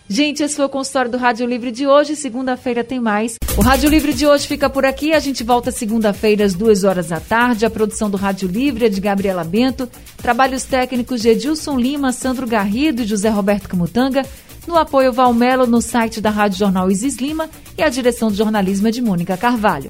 Gente, 0.07 0.43
esse 0.43 0.55
foi 0.55 0.65
o 0.65 0.69
consultório 0.69 1.11
do 1.11 1.17
Rádio 1.17 1.47
Livre 1.47 1.71
de 1.71 1.87
hoje. 1.87 2.15
Segunda-feira 2.15 2.83
tem 2.83 2.99
mais. 2.99 3.35
O 3.57 3.61
Rádio 3.61 3.89
Livre 3.89 4.13
de 4.13 4.27
hoje 4.27 4.47
fica 4.47 4.69
por 4.69 4.85
aqui. 4.85 5.13
A 5.13 5.19
gente 5.19 5.43
volta 5.43 5.71
segunda-feira 5.71 6.43
às 6.43 6.53
duas 6.53 6.83
horas 6.83 7.07
da 7.07 7.19
tarde. 7.19 7.65
A 7.65 7.69
produção 7.69 8.09
do 8.09 8.17
Rádio 8.17 8.47
Livre 8.47 8.85
é 8.85 8.89
de 8.89 8.99
Gabriela 8.99 9.43
Bento. 9.43 9.89
Trabalhos 10.17 10.65
técnicos 10.65 11.21
de 11.21 11.29
Edilson 11.29 11.77
Lima, 11.77 12.11
Sandro 12.11 12.45
Garrido 12.45 13.01
e 13.01 13.05
José 13.05 13.29
Roberto 13.29 13.69
Camutanga. 13.69 14.25
No 14.67 14.77
apoio 14.77 15.11
Valmelo 15.11 15.65
no 15.65 15.81
site 15.81 16.21
da 16.21 16.29
Rádio 16.29 16.59
Jornal 16.59 16.91
Isis 16.91 17.17
Lima 17.17 17.49
e 17.77 17.81
a 17.81 17.89
direção 17.89 18.29
de 18.29 18.37
jornalismo 18.37 18.87
é 18.87 18.91
de 18.91 19.01
Mônica 19.01 19.35
Carvalho. 19.37 19.89